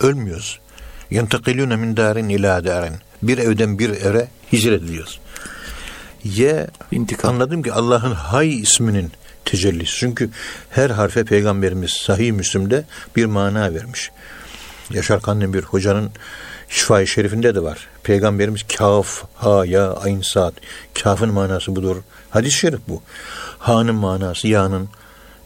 [0.00, 0.60] Ölmüyoruz.
[1.10, 2.94] Yentakilûne min darin ila darin.
[3.22, 5.20] Bir evden bir eve hicret ediyoruz.
[6.24, 7.34] Y İntikam.
[7.34, 9.12] anladım ki Allah'ın Hay isminin
[9.44, 9.96] tecellisi.
[9.96, 10.30] Çünkü
[10.70, 12.84] her harfe peygamberimiz sahih Müslim'de
[13.16, 14.10] bir mana vermiş.
[14.90, 16.10] Yaşar Kandemir hocanın
[16.68, 17.88] Şifa-i Şerifinde de var.
[18.02, 20.54] Peygamberimiz kaf, ha, ya, ayn, saat.
[21.02, 21.96] Kafın manası budur.
[22.36, 23.02] Hadis-i şerif bu.
[23.58, 24.88] Ha'nın manası, ya'nın,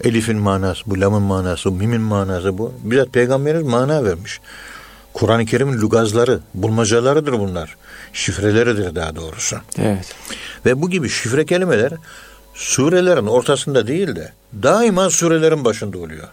[0.05, 2.73] elifin manası bu, lamın manası, mimin manası bu.
[2.83, 4.41] Bizzat peygamberimiz mana vermiş.
[5.15, 7.77] Kur'an-ı Kerim'in lugazları, bulmacalarıdır bunlar.
[8.13, 9.57] Şifreleridir daha doğrusu.
[9.79, 10.15] Evet.
[10.67, 11.93] Ve bu gibi şifre kelimeler
[12.55, 16.29] surelerin ortasında değil de daima surelerin başında oluyor.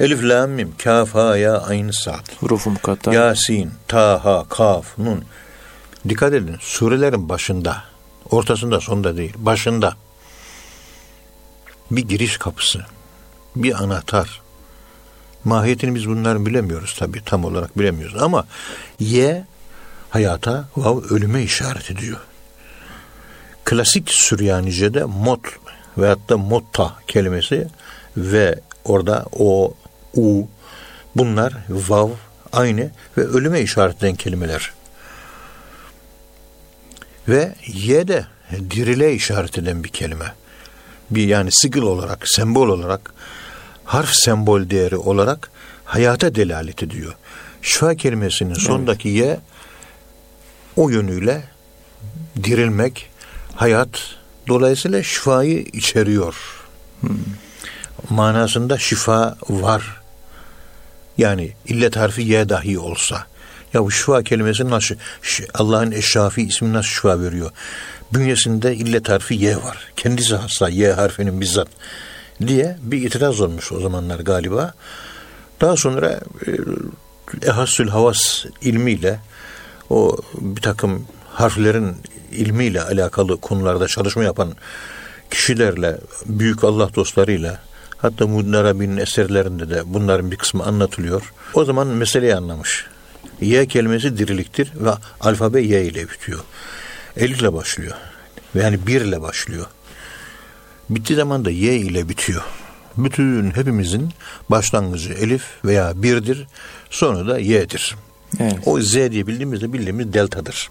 [0.00, 2.40] Elif, lam, mim, kaf, ha, ya, ayn, sad.
[2.40, 3.14] Hurufu mukatta.
[3.14, 5.24] Yasin, Taha, Kaf, Nun.
[6.08, 7.87] Dikkat edin surelerin başında,
[8.30, 9.96] ortasında, sonunda değil, başında.
[11.90, 12.84] Bir giriş kapısı,
[13.56, 14.40] bir anahtar.
[15.44, 18.44] Mahiyetini biz bunları bilemiyoruz tabii, tam olarak bilemiyoruz ama
[19.00, 19.44] Y
[20.10, 22.18] hayata, vav ölüme işaret ediyor.
[23.64, 25.40] Klasik Süryanice'de mot
[25.98, 27.68] veyahut da motta kelimesi
[28.16, 29.74] ve orada o,
[30.14, 30.46] u
[31.16, 32.10] bunlar vav
[32.52, 34.72] aynı ve ölüme işaret eden kelimeler.
[37.28, 38.26] Ve ye de
[38.70, 40.34] dirile işaret eden bir kelime.
[41.10, 43.12] Bir yani sigil olarak, sembol olarak,
[43.84, 45.50] harf sembol değeri olarak
[45.84, 47.14] hayata delalet ediyor.
[47.62, 49.40] Şifa kelimesinin sondaki ye
[50.76, 51.42] o yönüyle
[52.42, 53.10] dirilmek,
[53.54, 53.88] hayat
[54.48, 56.36] dolayısıyla şifayı içeriyor.
[58.10, 60.00] Manasında şifa var.
[61.18, 63.26] Yani illet harfi ye dahi olsa.
[63.74, 64.94] Ya bu şifa kelimesi nasıl
[65.54, 67.50] Allah'ın eşşafi ismi nasıl şifa veriyor?
[68.12, 69.78] Bünyesinde illet harfi ye var.
[69.96, 71.68] Kendisi hasta ye harfinin bizzat
[72.46, 74.74] diye bir itiraz olmuş o zamanlar galiba.
[75.60, 76.50] Daha sonra e,
[77.46, 79.20] Ehassül Havas ilmiyle
[79.90, 81.96] o bir takım harflerin
[82.32, 84.52] ilmiyle alakalı konularda çalışma yapan
[85.30, 87.60] kişilerle, büyük Allah dostlarıyla
[87.98, 91.32] hatta Muhyiddin Arabi'nin eserlerinde de bunların bir kısmı anlatılıyor.
[91.54, 92.86] O zaman meseleyi anlamış.
[93.40, 96.40] Y kelimesi diriliktir ve alfabe Y ile bitiyor.
[97.16, 97.96] Elif ile başlıyor.
[98.54, 99.66] Yani bir ile başlıyor.
[100.90, 102.42] Bittiği zaman da Y ile bitiyor.
[102.96, 104.10] Bütün hepimizin
[104.48, 106.46] başlangıcı elif veya birdir.
[106.90, 107.96] Sonu da Y'dir.
[108.40, 108.56] Evet.
[108.66, 110.70] O Z diye bildiğimizde bildiğimiz deltadır.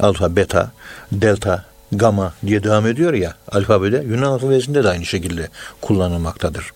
[0.00, 0.72] Alfa, beta,
[1.12, 4.04] delta, gamma diye devam ediyor ya alfabede.
[4.08, 5.48] Yunan alfabesinde de aynı şekilde
[5.80, 6.72] kullanılmaktadır.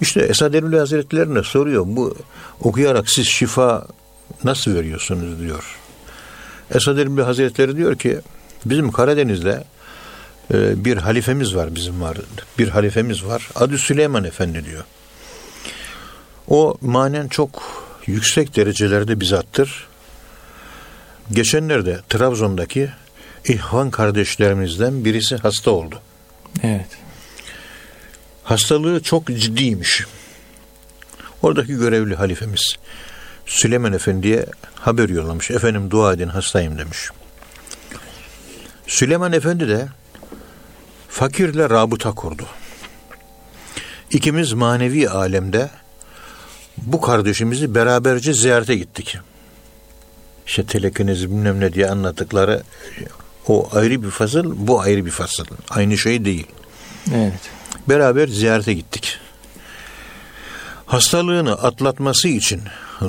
[0.00, 2.16] İşte Esad Erbil Hazretleri'ne soruyor bu
[2.60, 3.86] okuyarak siz şifa
[4.44, 5.78] nasıl veriyorsunuz diyor.
[6.74, 8.18] Esad Erbil Hazretleri diyor ki
[8.64, 9.64] bizim Karadeniz'de
[10.54, 12.16] e, bir halifemiz var bizim var.
[12.58, 13.48] Bir halifemiz var.
[13.54, 14.84] Adı Süleyman Efendi diyor.
[16.48, 17.62] O manen çok
[18.06, 19.86] yüksek derecelerde bizattır.
[21.32, 22.90] Geçenlerde Trabzon'daki
[23.44, 26.00] İhvan kardeşlerimizden birisi hasta oldu.
[26.62, 27.07] Evet.
[28.48, 30.04] Hastalığı çok ciddiymiş.
[31.42, 32.76] Oradaki görevli halifemiz
[33.46, 35.50] Süleyman Efendi'ye haber yollamış.
[35.50, 36.98] Efendim dua edin hastayım demiş.
[38.86, 39.88] Süleyman Efendi de
[41.08, 42.46] fakirle rabıta kurdu.
[44.10, 45.70] İkimiz manevi alemde
[46.76, 49.18] bu kardeşimizi beraberce ziyarete gittik.
[50.46, 52.62] İşte telekiniz bilmem ne diye anlattıkları
[53.48, 55.44] o ayrı bir fasıl, bu ayrı bir fasıl.
[55.70, 56.46] Aynı şey değil.
[57.14, 57.57] Evet.
[57.88, 59.18] Beraber ziyarete gittik.
[60.86, 62.62] Hastalığını atlatması için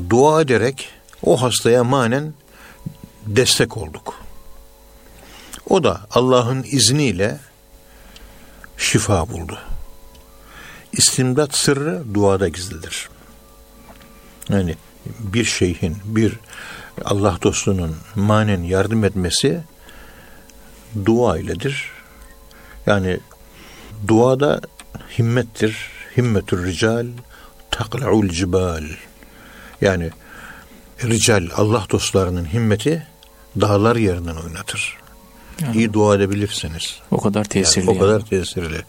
[0.10, 0.90] dua ederek
[1.24, 2.34] o hastaya manen
[3.26, 4.14] destek olduk.
[5.70, 7.40] O da Allah'ın izniyle
[8.78, 9.60] şifa buldu.
[10.94, 13.10] İstimdat sırrı duada gizlidir.
[14.50, 14.76] Yani
[15.20, 16.40] bir şeyhin, bir
[17.06, 19.64] Allah dostunun manen yardım etmesi
[21.06, 21.92] dua iledir.
[22.86, 23.20] Yani
[24.08, 24.62] duada
[25.20, 25.78] himmettir.
[26.18, 27.08] Himmetür rical
[27.72, 28.84] takla'ul cibal.
[29.82, 30.10] Yani
[31.04, 33.08] rical Allah dostlarının himmeti
[33.62, 34.98] dağlar yerinden oynatır.
[35.62, 35.78] Yani.
[35.78, 37.00] İyi dua edebilirsiniz.
[37.12, 37.86] O kadar tesirli.
[37.86, 38.82] Yani, o kadar tesirli.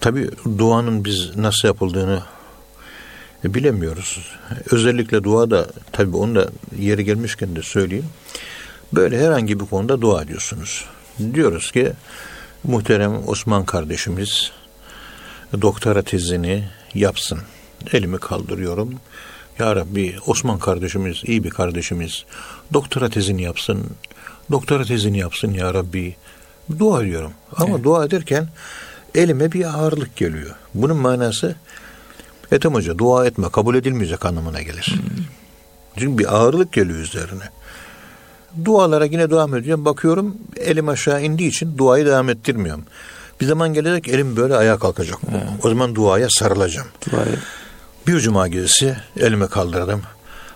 [0.00, 2.22] Tabi duanın biz nasıl yapıldığını
[3.44, 4.18] bilemiyoruz.
[4.70, 8.08] Özellikle dua da tabi onu da yeri gelmişken de söyleyeyim.
[8.92, 10.84] Böyle herhangi bir konuda dua ediyorsunuz.
[11.34, 11.92] Diyoruz ki
[12.66, 14.52] muhterem Osman kardeşimiz
[15.62, 16.64] doktora tezini
[16.94, 17.38] yapsın.
[17.92, 18.94] Elimi kaldırıyorum.
[19.58, 22.24] Ya Rabbi Osman kardeşimiz iyi bir kardeşimiz
[22.72, 23.86] doktora tezini yapsın.
[24.50, 26.16] Doktora tezini yapsın ya Rabbi.
[26.78, 27.32] Dua ediyorum.
[27.56, 27.84] Ama evet.
[27.84, 28.48] dua ederken
[29.14, 30.54] elime bir ağırlık geliyor.
[30.74, 31.56] Bunun manası
[32.52, 34.86] Ethem Hoca dua etme kabul edilmeyecek anlamına gelir.
[34.86, 35.24] Hmm.
[35.98, 37.44] Çünkü bir ağırlık geliyor üzerine.
[38.64, 39.84] Dualara yine devam ediyorum.
[39.84, 42.84] Bakıyorum elim aşağı indiği için duayı devam ettirmiyorum.
[43.40, 45.18] Bir zaman gelecek elim böyle ayağa kalkacak.
[45.30, 45.42] Evet.
[45.62, 46.88] O zaman duaya sarılacağım.
[47.12, 47.38] Duayı.
[48.06, 50.02] Bir cuma gecesi elimi kaldırdım.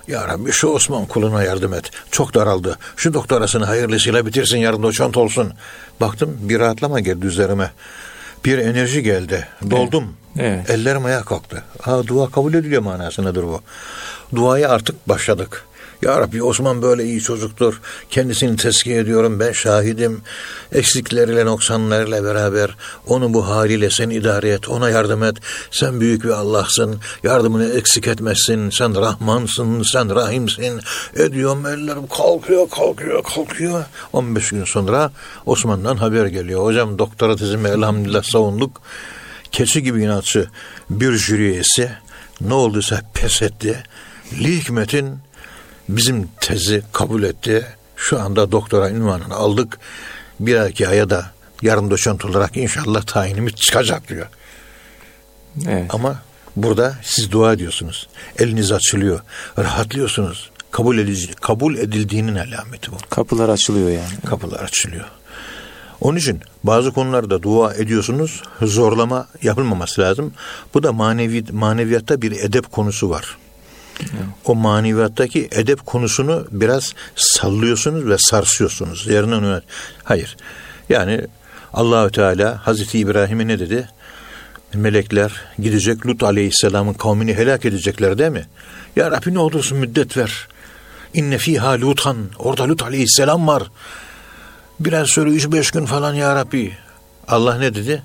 [0.08, 1.90] Ya Rabbi şu Osman kuluna yardım et.
[2.10, 2.78] Çok daraldı.
[2.96, 5.52] Şu doktorasını hayırlısıyla bitirsin yarın doçent olsun.
[6.00, 7.70] Baktım bir rahatlama geldi üzerime.
[8.44, 9.48] Bir enerji geldi.
[9.70, 10.04] Doldum.
[10.38, 10.70] Evet.
[10.70, 11.62] Ellerim ayağa kalktı.
[11.80, 13.60] Ha, dua kabul ediliyor manasındadır bu.
[14.34, 15.64] Duaya artık başladık.
[16.02, 17.80] Ya Rabbi Osman böyle iyi çocuktur.
[18.10, 19.40] Kendisini tezkiye ediyorum.
[19.40, 20.22] Ben şahidim.
[20.72, 22.76] Eksikleriyle noksanlarıyla beraber
[23.06, 24.68] onu bu haliyle sen idare et.
[24.68, 25.36] Ona yardım et.
[25.70, 27.00] Sen büyük bir Allah'sın.
[27.22, 28.70] Yardımını eksik etmezsin.
[28.70, 29.82] Sen Rahmansın.
[29.82, 30.80] Sen Rahimsin.
[31.16, 33.84] Ediyorum ellerim kalkıyor kalkıyor kalkıyor.
[34.12, 35.10] 15 gün sonra
[35.46, 36.64] Osman'dan haber geliyor.
[36.64, 38.82] Hocam doktora tezimi elhamdülillah savunduk.
[39.52, 40.48] Keçi gibi inatçı
[40.90, 41.90] bir jüri üyesi
[42.40, 43.82] ne olduysa pes etti.
[44.32, 45.18] Li hikmetin
[45.96, 47.66] bizim tezi kabul etti.
[47.96, 49.78] Şu anda doktora ünvanını aldık.
[50.40, 51.30] Bir iki aya da
[51.62, 54.26] yarım doçent olarak inşallah tayinimiz çıkacak diyor.
[55.68, 55.94] Evet.
[55.94, 56.22] Ama
[56.56, 58.08] burada siz dua ediyorsunuz.
[58.38, 59.20] Eliniz açılıyor.
[59.58, 60.50] Rahatlıyorsunuz.
[60.70, 62.96] Kabul edici, kabul edildiğinin alameti bu.
[63.10, 64.20] Kapılar açılıyor yani.
[64.26, 65.04] Kapılar açılıyor.
[66.00, 68.42] Onun için bazı konularda dua ediyorsunuz.
[68.62, 70.32] Zorlama yapılmaması lazım.
[70.74, 73.36] Bu da manevi maneviyatta bir edep konusu var.
[74.44, 79.06] O maneviyattaki edep konusunu biraz sallıyorsunuz ve sarsıyorsunuz.
[79.06, 79.60] Yerine
[80.04, 80.36] hayır.
[80.88, 81.20] Yani
[81.72, 83.88] Allahü Teala Hazreti İbrahim'e ne dedi?
[84.74, 88.46] Melekler gidecek Lut Aleyhisselam'ın kavmini helak edecekler değil mi?
[88.96, 90.48] Ya Rabbi ne olursun müddet ver.
[91.14, 92.16] İnne fiha lutan.
[92.38, 93.62] Orada Lut Aleyhisselam var.
[94.80, 96.72] Biraz sonra üç beş gün falan ya Rabbi.
[97.28, 98.02] Allah ne dedi?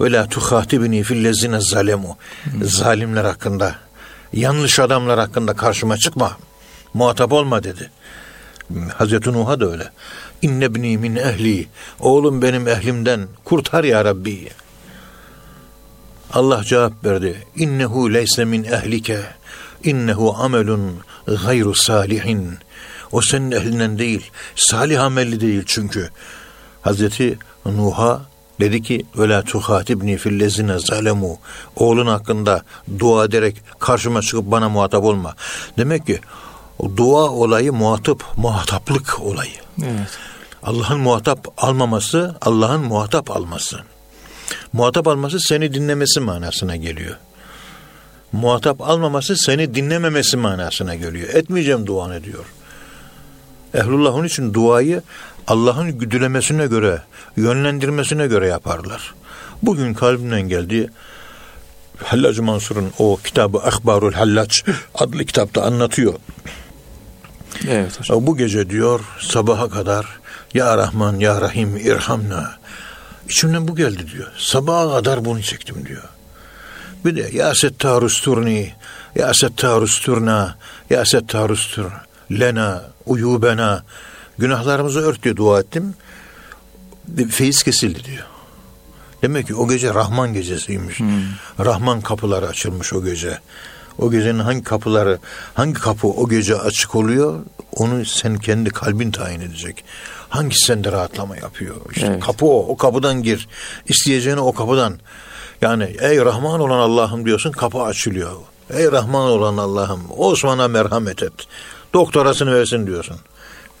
[0.00, 2.16] Ve la tuhatibni fillezine zalemu.
[2.62, 3.74] Zalimler hakkında
[4.32, 6.36] yanlış adamlar hakkında karşıma çıkma.
[6.94, 7.90] Muhatap olma dedi.
[8.94, 9.90] Hazreti Nuh'a da öyle.
[10.42, 11.68] İnnebni min ehli.
[12.00, 14.48] Oğlum benim ehlimden kurtar ya Rabbi.
[16.32, 17.46] Allah cevap verdi.
[17.56, 19.20] İnnehu leyse min ehlike.
[19.84, 22.58] İnnehu amelun gayru salihin.
[23.12, 24.30] O senin ehlinden değil.
[24.56, 26.10] Salih amelli değil çünkü.
[26.82, 28.22] Hazreti Nuh'a
[28.60, 31.38] Dedi ki la tuhatibni fillezine zalemu.
[31.76, 32.62] Oğlun hakkında
[32.98, 35.34] dua ederek karşıma çıkıp bana muhatap olma.
[35.78, 36.20] Demek ki
[36.96, 39.50] dua olayı muhatap, muhataplık olayı.
[39.82, 40.18] Evet.
[40.62, 43.80] Allah'ın muhatap almaması, Allah'ın muhatap alması.
[44.72, 47.16] Muhatap alması seni dinlemesi manasına geliyor.
[48.32, 51.28] Muhatap almaması seni dinlememesi manasına geliyor.
[51.28, 52.44] Etmeyeceğim duanı diyor.
[53.74, 55.02] Ehlullah onun için duayı
[55.48, 57.02] Allah'ın güdülemesine göre,
[57.36, 59.14] yönlendirmesine göre yaparlar.
[59.62, 60.90] Bugün kalbimden geldi.
[62.04, 66.14] Hallacı Mansur'un o kitabı Akbarul Hallaç adlı kitapta anlatıyor.
[67.68, 68.26] Evet hocam.
[68.26, 70.06] Bu gece diyor sabaha kadar
[70.54, 72.58] Ya Rahman Ya Rahim irhamna.
[73.28, 74.32] İçimden bu geldi diyor.
[74.38, 76.08] Sabaha kadar bunu çektim diyor.
[77.04, 78.72] Bir de Ya Settarus Turni
[79.14, 80.56] Ya Settarus Turna
[80.90, 81.90] Ya Settarus Tur
[82.30, 83.82] Lena Uyubena
[84.38, 85.94] Günahlarımızı ört diye dua ettim.
[87.30, 88.26] Feyiz kesildi diyor.
[89.22, 91.00] Demek ki o gece Rahman gecesiymiş.
[91.00, 91.22] Hmm.
[91.60, 93.38] Rahman kapıları açılmış o gece.
[93.98, 95.18] O gecenin hangi kapıları,
[95.54, 99.84] hangi kapı o gece açık oluyor onu sen kendi kalbin tayin edecek.
[100.28, 101.76] Hangisi sende rahatlama yapıyor?
[101.90, 102.24] İşte Evet.
[102.24, 102.66] kapı o.
[102.68, 103.48] O kapıdan gir.
[103.86, 104.98] İsteyeceğini o kapıdan.
[105.62, 108.32] Yani ey Rahman olan Allah'ım diyorsun kapı açılıyor.
[108.70, 111.32] Ey Rahman olan Allah'ım Osman'a merhamet et.
[111.94, 113.16] Doktorasını versin diyorsun.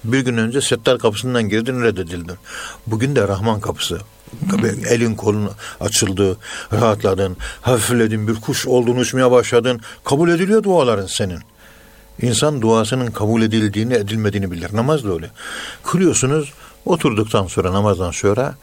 [0.04, 2.36] Bir gün önce Settar kapısından girdin reddedildin.
[2.86, 4.00] Bugün de Rahman kapısı.
[4.88, 6.36] Elin kolun açıldı,
[6.72, 9.80] rahatladın, hafifledin, bir kuş oldun, uçmaya başladın.
[10.04, 11.40] Kabul ediliyor duaların senin.
[12.22, 14.76] İnsan duasının kabul edildiğini, edilmediğini bilir.
[14.76, 15.30] Namaz da öyle.
[15.84, 16.52] Kılıyorsunuz,
[16.84, 18.54] oturduktan sonra, namazdan sonra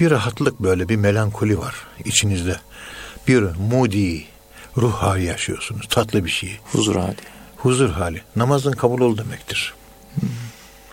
[0.00, 1.74] bir rahatlık böyle, bir melankoli var
[2.04, 2.56] içinizde.
[3.28, 4.20] Bir moody
[4.76, 5.88] ruh hali yaşıyorsunuz.
[5.90, 6.58] Tatlı bir şey.
[6.72, 7.16] Huzur hali.
[7.56, 8.22] Huzur hali.
[8.36, 9.74] Namazın kabul ol demektir.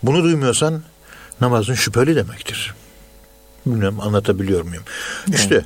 [0.06, 0.82] Bunu duymuyorsan
[1.40, 2.74] namazın şüpheli demektir.
[3.66, 4.82] Bilmem anlatabiliyor muyum?
[5.34, 5.64] İşte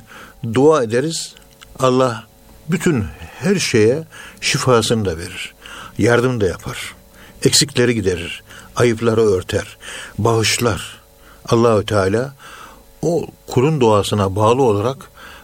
[0.53, 1.35] dua ederiz.
[1.79, 2.23] Allah
[2.69, 3.05] bütün
[3.39, 4.03] her şeye
[4.41, 5.53] şifasını da verir.
[5.97, 6.95] Yardım da yapar.
[7.43, 8.43] Eksikleri giderir.
[8.75, 9.77] Ayıpları örter.
[10.17, 10.99] Bağışlar.
[11.49, 12.33] Allahü Teala
[13.01, 14.97] o kulun duasına bağlı olarak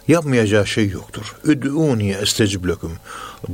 [0.07, 1.35] yapmayacağı şey yoktur.
[1.43, 2.91] Üd'uni estecib lekum.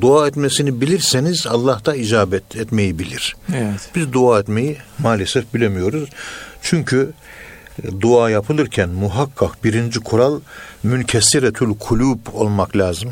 [0.02, 3.36] Dua etmesini bilirseniz Allah da icabet etmeyi bilir.
[3.56, 3.90] Evet.
[3.96, 6.10] Biz dua etmeyi maalesef bilemiyoruz.
[6.62, 7.14] Çünkü
[8.02, 10.40] dua yapılırken muhakkak birinci kural
[10.84, 13.12] münkesiretül kulub olmak lazım.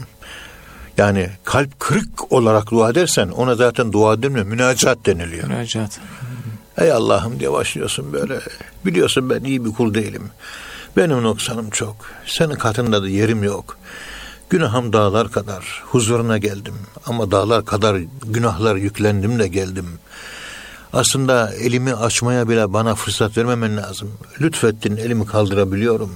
[0.98, 5.48] Yani kalp kırık olarak dua edersen ona zaten dua denmiyor, münacat deniliyor.
[5.48, 6.00] Müracaat.
[6.78, 8.40] Ey Allah'ım diye başlıyorsun böyle.
[8.86, 10.30] Biliyorsun ben iyi bir kul değilim.
[10.98, 11.96] Benim noksanım çok.
[12.26, 13.78] Senin katında da yerim yok.
[14.50, 15.84] Günahım dağlar kadar.
[15.86, 16.76] Huzuruna geldim.
[17.06, 19.88] Ama dağlar kadar günahlar yüklendim de geldim.
[20.94, 24.12] Aslında elimi açmaya bile bana fırsat vermemen lazım.
[24.42, 26.12] Lütfettin elimi kaldırabiliyorum.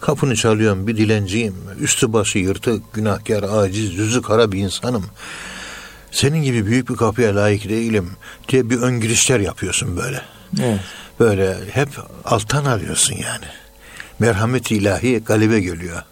[0.00, 1.54] Kapını çalıyorum bir dilenciyim.
[1.80, 5.04] Üstü başı yırtık, günahkar, aciz, yüzü kara bir insanım.
[6.10, 8.10] Senin gibi büyük bir kapıya layık değilim
[8.48, 10.22] diye bir ön girişler yapıyorsun böyle.
[10.62, 10.80] Evet.
[11.20, 11.88] Böyle hep
[12.24, 13.44] alttan arıyorsun yani.
[14.26, 16.02] Merhamet ilahi galibe geliyor.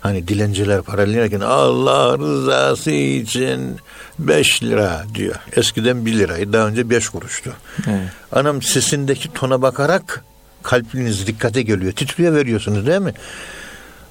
[0.00, 3.76] Hani dilenciler paralellerken Allah rızası için
[4.18, 5.34] 5 lira diyor.
[5.56, 7.52] Eskiden 1 lirayı daha önce 5 kuruştu.
[7.88, 8.08] Evet.
[8.32, 10.24] Anam sesindeki tona bakarak
[10.62, 11.92] kalbiniz dikkate geliyor.
[11.92, 13.14] Titriye veriyorsunuz değil mi?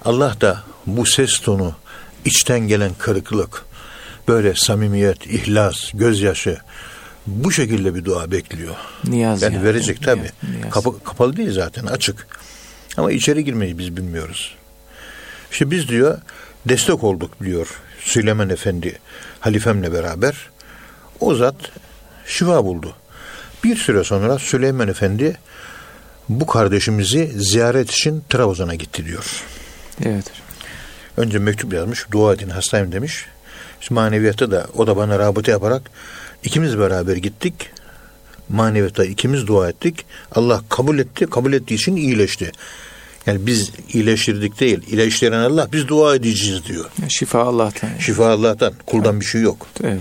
[0.06, 1.76] Allah da bu ses tonu,
[2.26, 3.66] içten gelen kırıklık,
[4.28, 6.58] böyle samimiyet, ihlas, gözyaşı
[7.28, 8.76] bu şekilde bir dua bekliyor.
[9.08, 9.66] Niyaz Yani yani.
[9.66, 10.22] verecek tabi.
[10.22, 10.74] Niyaz, niyaz.
[10.74, 12.28] Kapı, kapalı değil zaten açık.
[12.98, 14.56] Ama içeri girmeyi biz bilmiyoruz.
[15.52, 16.18] İşte biz diyor
[16.66, 17.68] destek olduk diyor
[18.00, 19.00] Süleyman Efendi
[19.40, 20.50] halifemle beraber.
[21.20, 21.56] O zat
[22.26, 22.96] şifa buldu.
[23.64, 25.38] Bir süre sonra Süleyman Efendi
[26.30, 29.44] bu kardeşimizi ziyaret için Trabzon'a gitti diyor.
[30.06, 30.26] Evet.
[31.18, 33.26] Önce mektup yazmış, dua edin hastayım demiş.
[33.82, 35.82] İşte maneviyatta da o da bana rabıta yaparak
[36.44, 37.72] ikimiz beraber gittik.
[38.54, 40.06] Maneviyatta ikimiz dua ettik.
[40.36, 41.26] Allah kabul etti.
[41.26, 42.52] Kabul ettiği için iyileşti.
[43.26, 44.80] Yani biz iyileştirdik değil.
[44.88, 46.86] İyileştiren Allah biz dua edeceğiz diyor.
[47.08, 47.90] Şifa Allah'tan.
[48.00, 48.74] Şifa Allah'tan.
[48.86, 49.68] Kuldan bir şey yok.
[49.84, 50.00] Evet.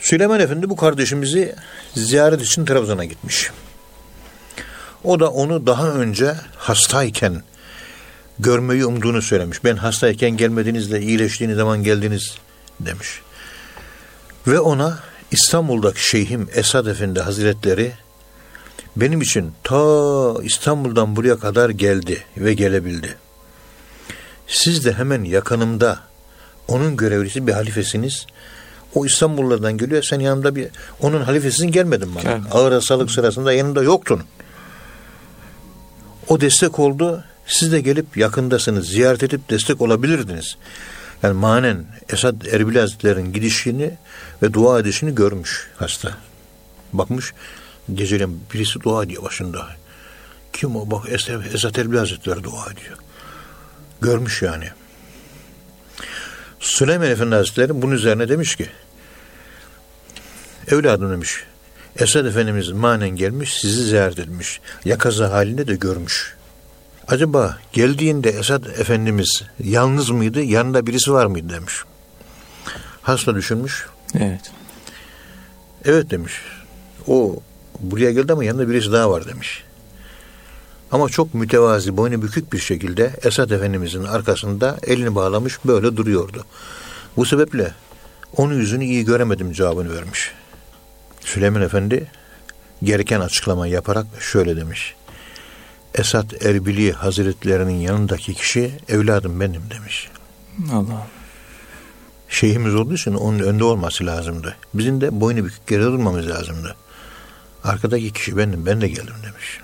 [0.00, 1.54] Süleyman Efendi bu kardeşimizi
[1.94, 3.50] ziyaret için Trabzon'a gitmiş.
[5.04, 7.42] O da onu daha önce hastayken
[8.38, 9.64] görmeyi umduğunu söylemiş.
[9.64, 12.34] Ben hastayken gelmediğinizde iyileştiğiniz zaman geldiniz
[12.80, 13.20] demiş.
[14.46, 14.98] Ve ona
[15.30, 17.92] İstanbul'daki şeyhim Esad Efendi Hazretleri
[18.96, 23.16] benim için ta İstanbul'dan buraya kadar geldi ve gelebildi.
[24.46, 25.98] Siz de hemen yakınımda
[26.68, 28.26] onun görevlisi bir halifesiniz.
[28.94, 30.02] O İstanbullardan geliyor.
[30.02, 30.68] Sen yanımda bir
[31.00, 32.22] onun halifesisin gelmedin bana.
[32.22, 32.46] Gelmedim.
[32.52, 34.22] Ağır hastalık sırasında yanımda yoktun.
[36.28, 37.24] O destek oldu.
[37.46, 38.88] Siz de gelip yakındasınız.
[38.88, 40.56] Ziyaret edip destek olabilirdiniz.
[41.22, 43.90] Yani manen Esad Erbil Hazretleri'nin gidişini
[44.42, 46.16] ve dua edişini görmüş hasta.
[46.92, 47.32] Bakmış
[47.94, 49.68] geceleyin birisi dua ediyor başında.
[50.52, 50.90] Kim o?
[50.90, 52.98] Bak Es- Esad Erbil Hazretleri dua ediyor.
[54.00, 54.68] Görmüş yani.
[56.60, 58.68] Süleyman Efendi Hazretleri bunun üzerine demiş ki
[60.68, 61.44] evladım demiş
[61.96, 64.60] Esad Efendimiz manen gelmiş sizi ziyaret etmiş.
[64.84, 66.34] Yakaza halinde de görmüş.
[67.08, 71.74] Acaba geldiğinde Esad Efendimiz yalnız mıydı yanında birisi var mıydı demiş.
[73.02, 73.86] Hasta düşünmüş.
[74.14, 74.52] Evet.
[75.84, 76.32] Evet demiş.
[77.06, 77.36] O
[77.80, 79.64] buraya geldi ama yanında birisi daha var demiş.
[80.92, 86.44] Ama çok mütevazi, boynu bükük bir şekilde Esad Efendimizin arkasında elini bağlamış böyle duruyordu.
[87.16, 87.74] Bu sebeple
[88.36, 90.32] onun yüzünü iyi göremedim cevabını vermiş.
[91.20, 92.06] Süleyman Efendi
[92.82, 94.94] gereken açıklama yaparak şöyle demiş.
[95.94, 100.08] Esad Erbili Hazretlerinin yanındaki kişi evladım benim demiş.
[100.72, 101.06] Allah.
[102.30, 104.56] Şeyhimiz olduğu için onun önde olması lazımdı.
[104.74, 106.76] Bizim de boynu bükük yere durmamız lazımdı.
[107.64, 109.60] Arkadaki kişi benim, ben de geldim demiş.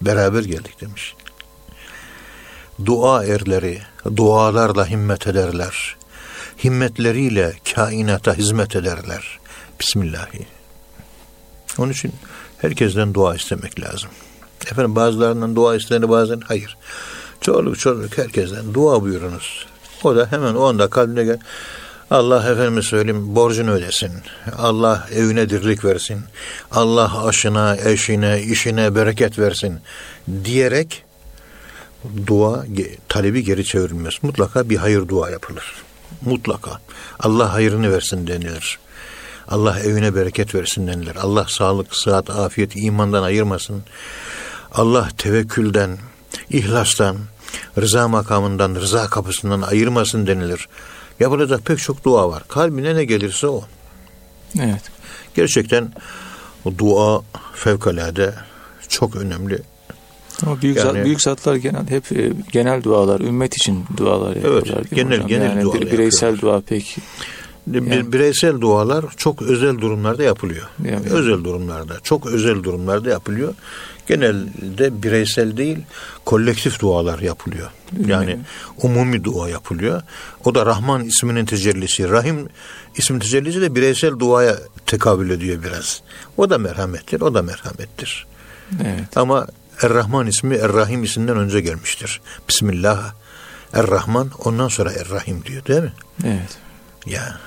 [0.00, 1.14] Beraber geldik demiş.
[2.86, 3.82] Dua erleri
[4.16, 5.96] dualarla himmet ederler.
[6.64, 9.38] Himmetleriyle kainata hizmet ederler.
[9.80, 10.46] Bismillahi.
[11.78, 12.12] Onun için
[12.58, 14.10] herkesten dua istemek lazım.
[14.70, 16.76] Efendim bazılarından dua istenir bazen hayır.
[17.40, 19.66] Çoluk çocuk herkesten dua buyurunuz.
[20.04, 21.38] O da hemen o anda kalbine gel.
[22.10, 24.12] Allah efendime söyleyeyim borcunu ödesin.
[24.58, 26.20] Allah evine dirlik versin.
[26.70, 29.78] Allah aşına, eşine, işine bereket versin
[30.44, 31.04] diyerek
[32.26, 32.64] dua
[33.08, 34.14] talebi geri çevrilmez.
[34.22, 35.74] Mutlaka bir hayır dua yapılır.
[36.22, 36.70] Mutlaka.
[37.20, 38.78] Allah hayrını versin denilir.
[39.48, 41.16] Allah evine bereket versin denilir.
[41.16, 43.82] Allah sağlık, sıhhat, afiyet, imandan ayırmasın.
[44.72, 45.98] Allah tevekkülden,
[46.50, 47.16] ihlastan,
[47.78, 50.68] rıza makamından, rıza kapısından ayırmasın denilir.
[51.20, 52.42] Yapılacak pek çok dua var.
[52.48, 53.64] Kalbine ne gelirse o.
[54.60, 54.82] Evet.
[55.34, 55.92] Gerçekten
[56.64, 57.22] o dua
[57.54, 58.34] fevkalade
[58.88, 59.58] çok önemli.
[60.46, 64.76] Ama büyük, yani, zat, büyük zatlar genel hep e, genel dualar, ümmet için dualar yapıyorlar.
[64.76, 65.28] Evet, genel, hocam?
[65.28, 66.62] genel yani dualar Bireysel yapıyorlar.
[66.62, 66.96] dua pek
[67.74, 70.68] yani, bireysel dualar çok özel durumlarda yapılıyor.
[70.84, 73.54] Yani, özel durumlarda, çok özel durumlarda yapılıyor.
[74.06, 75.78] Genelde bireysel değil,
[76.24, 77.70] kolektif dualar yapılıyor.
[78.06, 78.38] Yani
[78.82, 80.02] umumi dua yapılıyor.
[80.44, 82.10] O da Rahman isminin tecellisi.
[82.10, 82.48] Rahim
[82.96, 84.56] ismin tecellisi de bireysel duaya
[84.86, 86.02] tekabül ediyor biraz.
[86.36, 88.26] O da merhamettir, o da merhamettir.
[88.84, 89.16] Evet.
[89.16, 89.46] Ama
[89.82, 92.20] Er-Rahman ismi Er-Rahim isminden önce gelmiştir.
[92.48, 93.12] Bismillah,
[93.72, 95.92] Er-Rahman ondan sonra Er-Rahim diyor değil mi?
[96.24, 96.58] Evet.
[97.06, 97.40] Ya.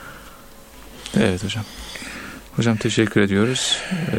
[1.19, 1.63] Evet hocam.
[2.55, 3.77] Hocam teşekkür ediyoruz.
[3.91, 4.15] Ee,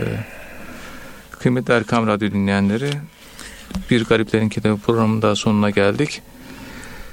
[1.30, 2.90] kıymetli Erkam Radyo dinleyenleri
[3.90, 6.22] Bir Gariplerin Kitabı programının daha sonuna geldik.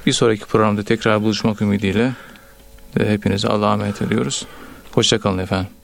[0.06, 2.14] Bir sonraki programda tekrar buluşmak ümidiyle
[2.98, 4.46] hepinize Allah'a emanet ediyoruz.
[4.92, 5.81] Hoşçakalın efendim.